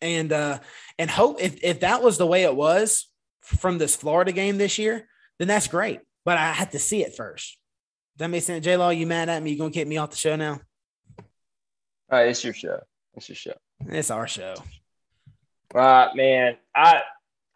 [0.00, 0.58] And uh,
[0.98, 3.08] and hope if if that was the way it was
[3.40, 5.06] from this Florida game this year,
[5.38, 6.00] then that's great.
[6.24, 7.58] But I had to see it first.
[8.16, 8.64] Does that make sense?
[8.64, 9.50] J Law, you mad at me?
[9.50, 10.60] You gonna kick me off the show now?
[12.10, 12.80] All right, it's your show.
[13.14, 13.54] It's your show.
[13.86, 14.54] It's our show.
[15.72, 16.56] Right, man.
[16.74, 17.02] I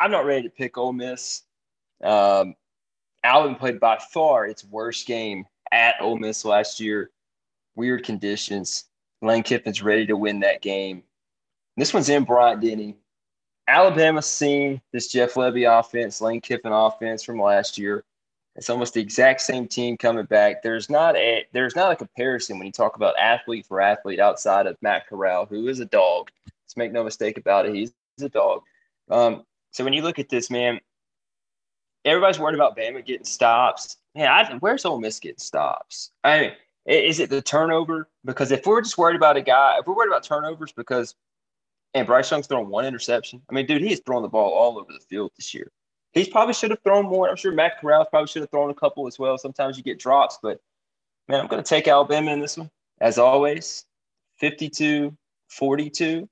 [0.00, 1.42] I'm not ready to pick Ole Miss.
[2.02, 2.54] Um,
[3.24, 7.10] Alvin played by far its worst game at Ole Miss last year.
[7.74, 8.84] Weird conditions.
[9.22, 11.02] Lane Kiffin's ready to win that game.
[11.78, 12.96] This one's in Bryant Denny.
[13.68, 18.02] Alabama's seen this Jeff Lebby offense, Lane Kiffin offense from last year.
[18.56, 20.60] It's almost the exact same team coming back.
[20.60, 24.66] There's not a there's not a comparison when you talk about athlete for athlete outside
[24.66, 26.32] of Matt Corral, who is a dog.
[26.64, 27.74] Let's make no mistake about it.
[27.76, 28.62] He's, a dog.
[29.08, 30.80] Um, so when you look at this, man,
[32.04, 33.96] everybody's worried about Bama getting stops.
[34.16, 36.10] Man, I, where's Ole Miss getting stops?
[36.24, 36.52] I mean,
[36.86, 38.08] is it the turnover?
[38.24, 41.14] Because if we're just worried about a guy, if we're worried about turnovers, because
[41.94, 43.42] and Bryce Young's thrown one interception.
[43.48, 45.70] I mean, dude, he has thrown the ball all over the field this year.
[46.12, 47.28] He probably should have thrown more.
[47.28, 49.38] I'm sure Matt Corral probably should have thrown a couple as well.
[49.38, 50.60] Sometimes you get drops, but
[51.28, 52.70] man, I'm going to take Alabama in this one.
[53.00, 53.84] As always,
[54.38, 55.16] 52
[55.48, 56.28] 42,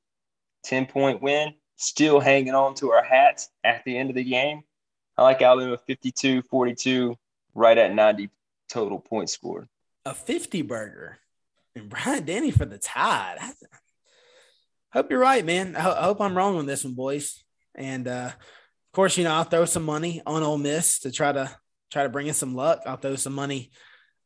[0.65, 1.55] 10 point win.
[1.77, 4.63] Still hanging on to our hats at the end of the game.
[5.19, 7.17] I like Alabama 52 42,
[7.55, 8.31] right at 90
[8.69, 9.69] total points scored.
[10.05, 11.19] A 50 burger.
[11.75, 13.37] And Bryant Denny for the tie.
[13.39, 13.53] I
[14.97, 15.77] hope you're right, man.
[15.77, 17.45] I, hope I'm wrong on this one, boys.
[17.75, 21.33] And uh, of course, you know, I'll throw some money on Ole Miss to try
[21.33, 21.55] to
[21.93, 22.81] try to bring in some luck.
[22.87, 23.71] I'll throw some money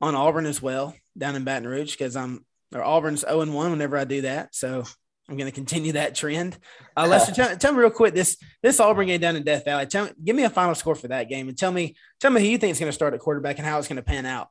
[0.01, 3.71] on Auburn as well down in Baton Rouge because I'm or Auburn's 0 and 1
[3.73, 4.55] whenever I do that.
[4.55, 4.85] So
[5.29, 6.57] I'm going to continue that trend.
[6.97, 9.87] Uh, Lester, tell, tell, me real quick this this Auburn game down in Death Valley.
[9.87, 12.41] Tell me, give me a final score for that game and tell me tell me
[12.41, 14.25] who you think is going to start at quarterback and how it's going to pan
[14.25, 14.49] out.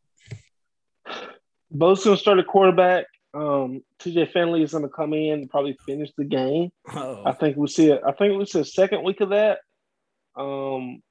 [1.71, 3.05] Both going to start at quarterback.
[3.33, 6.71] Um, TJ Finley is going to come in and probably finish the game.
[6.93, 7.23] Oh.
[7.25, 8.01] I think we'll see it.
[8.05, 9.59] I think we'll see a second week of that.
[10.35, 11.01] Um,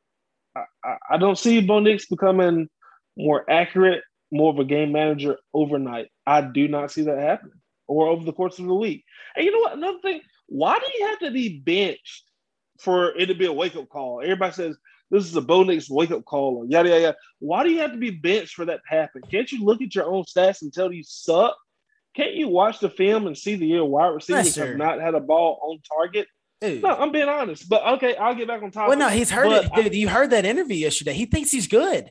[0.56, 2.68] I, I don't see Bo Nix becoming
[3.16, 4.02] more accurate,
[4.32, 6.08] more of a game manager overnight.
[6.26, 9.04] I do not see that happening or over the course of the week.
[9.34, 9.76] And you know what?
[9.76, 12.24] Another thing, why do you have to be benched
[12.80, 14.20] for it to be a wake up call?
[14.22, 14.76] Everybody says
[15.10, 17.16] this is a Bo Nix wake up call or yada, yada, yada.
[17.38, 19.22] Why do you have to be benched for that to happen?
[19.30, 21.56] Can't you look at your own stats and tell you suck?
[22.18, 25.20] Can't you watch the film and see the year wide receivers have not had a
[25.20, 26.26] ball on target
[26.60, 26.82] Dude.
[26.82, 27.68] No, I'm being honest.
[27.68, 28.88] But okay, I'll get back on top.
[28.88, 29.92] Well, no, he's heard it, dude.
[29.92, 31.12] I, you heard that interview yesterday.
[31.12, 32.10] He thinks he's good.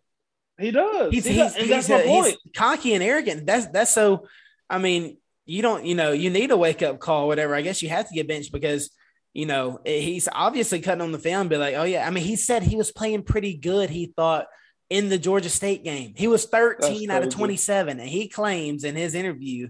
[0.57, 1.13] He does.
[1.13, 1.55] He's, he he's, does.
[1.55, 2.27] he's, that's my point.
[2.27, 3.45] he's cocky and arrogant.
[3.45, 4.25] That's that's so.
[4.69, 5.85] I mean, you don't.
[5.85, 7.55] You know, you need a wake up call, whatever.
[7.55, 8.89] I guess you have to get benched because
[9.33, 11.49] you know he's obviously cutting on the film.
[11.49, 12.07] Be like, oh yeah.
[12.07, 13.89] I mean, he said he was playing pretty good.
[13.89, 14.47] He thought
[14.89, 18.95] in the Georgia State game, he was 13 out of 27, and he claims in
[18.95, 19.67] his interview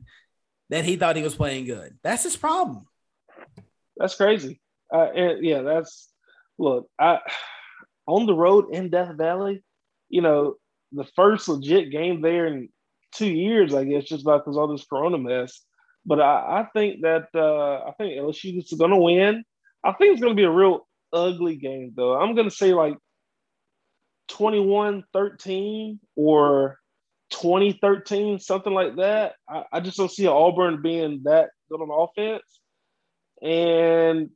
[0.69, 1.97] that he thought he was playing good.
[2.03, 2.87] That's his problem.
[3.95, 4.59] That's crazy.
[4.93, 5.07] Uh,
[5.41, 6.09] yeah, that's
[6.57, 6.89] look.
[6.99, 7.19] I
[8.05, 9.63] on the road in Death Valley.
[10.09, 10.55] You know,
[10.91, 12.69] the first legit game there in
[13.13, 15.61] two years, I guess, just about because all this Corona mess.
[16.05, 19.43] But I, I think that uh, I think LSU is going to win.
[19.83, 22.15] I think it's going to be a real ugly game, though.
[22.15, 22.97] I'm going to say like
[24.29, 26.79] 21 13 or
[27.29, 29.35] 2013, something like that.
[29.49, 32.43] I, I, just don't see Auburn being that good on offense.
[33.41, 34.29] And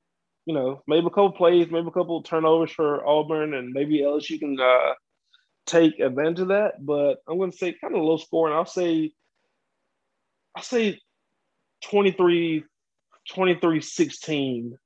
[0.45, 4.39] you know, maybe a couple plays, maybe a couple turnovers for Auburn, and maybe LSU
[4.39, 4.93] can uh,
[5.65, 6.83] take advantage of that.
[6.83, 8.55] But I'm going to say kind of low scoring.
[8.55, 9.11] I'll say,
[10.55, 10.99] I'll say
[11.85, 12.63] 23
[13.33, 14.77] 23 16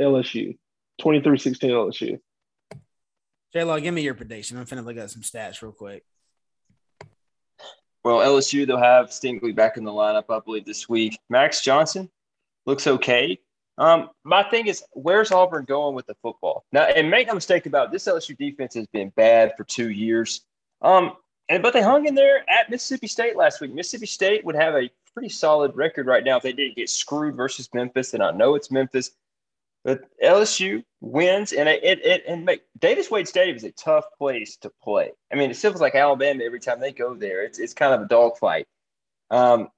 [0.00, 0.58] LSU.
[1.00, 2.18] 23 16 LSU.
[3.52, 4.56] J Law, give me your prediction.
[4.56, 6.04] I'm finna look at some stats real quick.
[8.04, 11.18] Well, LSU, they'll have Stingley back in the lineup, I believe, this week.
[11.28, 12.08] Max Johnson
[12.66, 13.38] looks okay.
[13.78, 16.64] Um, my thing is, where's Auburn going with the football?
[16.72, 19.90] Now, and make no mistake about it, this LSU defense has been bad for two
[19.90, 20.42] years.
[20.82, 21.12] Um,
[21.48, 23.74] and but they hung in there at Mississippi State last week.
[23.74, 27.34] Mississippi State would have a pretty solid record right now if they didn't get screwed
[27.34, 28.14] versus Memphis.
[28.14, 29.12] And I know it's Memphis,
[29.84, 34.56] but LSU wins, and it, it, and make Davis Wade Stadium is a tough place
[34.58, 35.12] to play.
[35.32, 37.42] I mean, it feels like Alabama every time they go there.
[37.42, 38.66] It's it's kind of a dogfight.
[39.30, 39.68] Um,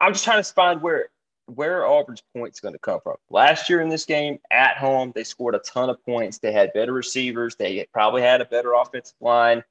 [0.00, 1.08] I'm just trying to find where
[1.46, 3.16] where Auburn's points going to come from.
[3.30, 6.38] Last year in this game at home, they scored a ton of points.
[6.38, 7.56] They had better receivers.
[7.56, 9.62] They probably had a better offensive line.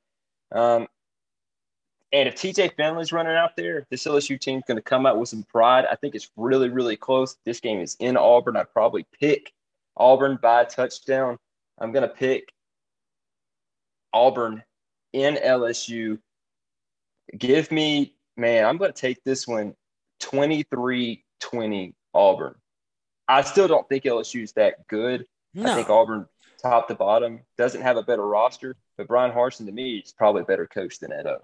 [0.51, 0.87] Um,
[2.13, 5.27] and if TJ Finley's running out there, this LSU team's going to come out with
[5.27, 5.85] some pride.
[5.91, 7.37] I think it's really, really close.
[7.45, 8.55] This game is in Auburn.
[8.55, 9.51] I'd probably pick
[9.97, 11.37] Auburn by a touchdown.
[11.79, 12.51] I'm going to pick
[14.13, 14.63] Auburn
[15.13, 16.19] in LSU.
[17.37, 19.73] Give me, man, I'm going to take this one
[20.21, 22.55] 23 20 Auburn.
[23.27, 25.25] I still don't think LSU is that good.
[25.53, 25.71] No.
[25.71, 26.27] I think Auburn,
[26.61, 30.43] top to bottom, doesn't have a better roster, but Brian Harsin to me is probably
[30.43, 31.39] a better coach than Edo.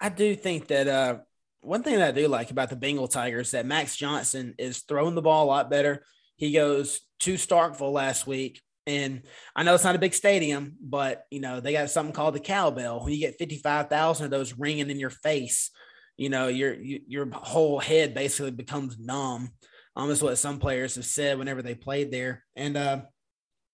[0.00, 1.18] I do think that uh,
[1.60, 5.14] one thing that I do like about the Bengal Tigers that Max Johnson is throwing
[5.14, 6.04] the ball a lot better.
[6.40, 8.62] He goes to Starkville last week.
[8.86, 9.22] And
[9.54, 12.40] I know it's not a big stadium, but you know, they got something called the
[12.40, 13.04] cowbell.
[13.04, 15.70] When you get 55,000 of those ringing in your face,
[16.16, 19.50] you know, your your whole head basically becomes numb.
[19.94, 22.42] Almost what some players have said whenever they played there.
[22.56, 23.02] And uh,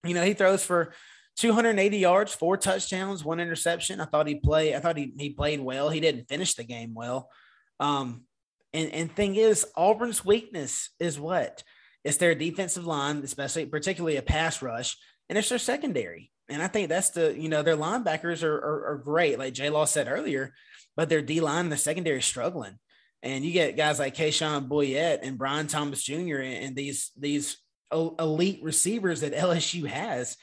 [0.05, 0.93] you know, he throws for
[1.37, 4.01] 280 yards, four touchdowns, one interception.
[4.01, 4.75] I thought he played.
[4.75, 5.89] I thought he he played well.
[5.89, 7.31] He didn't finish the game well.
[7.79, 8.25] Um,
[8.73, 11.63] and and thing is, Auburn's weakness is what
[12.07, 14.97] it's their defensive line, especially particularly a pass rush,
[15.29, 16.31] and it's their secondary.
[16.49, 19.71] And I think that's the you know their linebackers are are, are great, like J
[19.71, 20.55] Law said earlier,
[20.97, 22.79] but their D line, the secondary is struggling.
[23.23, 26.39] And you get guys like Kayshon Boutte and Brian Thomas Jr.
[26.39, 27.59] and these these
[27.93, 30.37] elite receivers that LSU has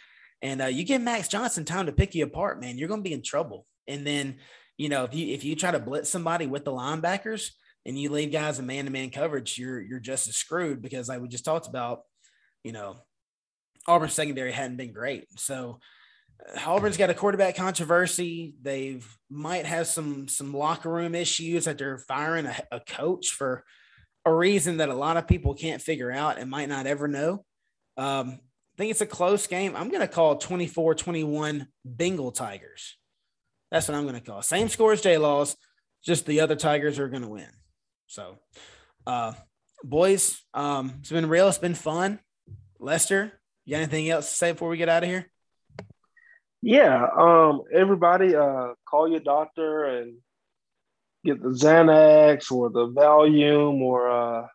[0.44, 3.10] and uh, you give Max Johnson time to pick you apart, man, you're going to
[3.10, 3.66] be in trouble.
[3.88, 4.36] And then,
[4.78, 7.52] you know, if you if you try to blitz somebody with the linebackers
[7.86, 11.10] and you leave guys in man to man coverage, you're you're just as screwed because
[11.10, 12.02] like we just talked about,
[12.64, 12.98] you know,
[13.88, 15.28] Auburn secondary hadn't been great.
[15.40, 15.80] So
[16.56, 18.56] uh, Auburn's got a quarterback controversy.
[18.62, 23.64] They've might have some some locker room issues that they're firing a, a coach for
[24.26, 27.44] a reason that a lot of people can't figure out and might not ever know.
[27.98, 28.40] Um,
[28.74, 29.76] I think it's a close game.
[29.76, 32.98] I'm going to call 24 21 Bengal Tigers.
[33.72, 34.42] That's what I'm going to call.
[34.42, 35.56] Same score as J Laws,
[36.04, 37.50] just the other Tigers are going to win.
[38.08, 38.38] So,
[39.08, 39.34] uh,
[39.84, 41.48] boys, um, it's been real.
[41.48, 42.20] It's been fun.
[42.80, 43.32] Lester,
[43.66, 45.30] you got anything else to say before we get out of here?
[46.62, 47.08] Yeah.
[47.18, 50.18] Um, everybody, uh, call your doctor and
[51.26, 54.48] get the Xanax or the Valium or, uh,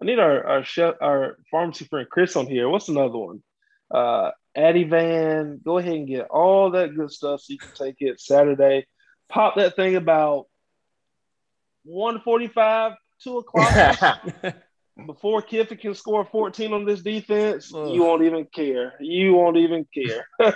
[0.00, 2.68] I need our our chef, our pharmacy friend Chris on here.
[2.68, 3.42] What's another one?
[3.92, 5.62] Uh, Ativan.
[5.64, 8.86] Go ahead and get all that good stuff so you can take it Saturday.
[9.28, 10.46] Pop that thing about
[11.88, 14.20] 145, 2 o'clock.
[15.06, 17.94] Before Kiffin can score 14 on this defense, Ugh.
[17.94, 18.94] you won't even care.
[19.00, 20.26] You won't even care.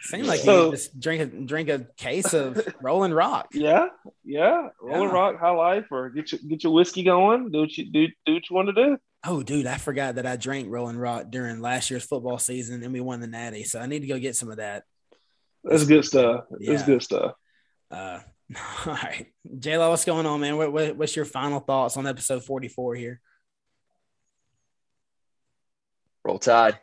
[0.00, 3.48] Seems like so, you just drink a drink a case of Rolling Rock.
[3.52, 3.88] Yeah,
[4.24, 5.14] yeah, Rolling yeah.
[5.14, 7.50] Rock, High Life, or get your get your whiskey going.
[7.50, 8.06] Do what you do.
[8.24, 8.98] Do what you want to do.
[9.24, 12.92] Oh, dude, I forgot that I drank Rolling Rock during last year's football season, and
[12.92, 13.64] we won the Natty.
[13.64, 14.84] So I need to go get some of that.
[15.64, 16.44] That's good stuff.
[16.60, 16.72] Yeah.
[16.72, 17.32] That's good stuff.
[17.90, 18.20] Uh,
[18.86, 19.26] all right,
[19.58, 20.56] J-Lo, what's going on, man?
[20.56, 23.20] What, what, what's your final thoughts on episode forty-four here?
[26.24, 26.78] Roll Tide.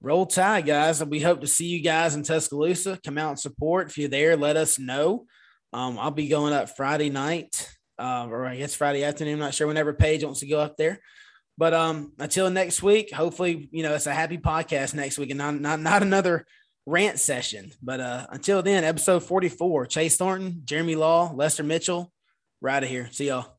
[0.00, 1.04] Roll Tide, guys.
[1.04, 2.98] We hope to see you guys in Tuscaloosa.
[3.04, 3.88] Come out and support.
[3.88, 5.26] If you're there, let us know.
[5.72, 7.68] Um, I'll be going up Friday night,
[7.98, 9.34] uh, or I guess Friday afternoon.
[9.34, 11.00] I'm not sure whenever Paige wants to go up there.
[11.58, 15.38] But um, until next week, hopefully, you know, it's a happy podcast next week and
[15.38, 16.46] not not, not another
[16.88, 17.72] rant session.
[17.82, 22.12] But uh, until then, episode 44, Chase Thornton, Jeremy Law, Lester Mitchell,
[22.60, 23.08] right of here.
[23.12, 23.57] See y'all.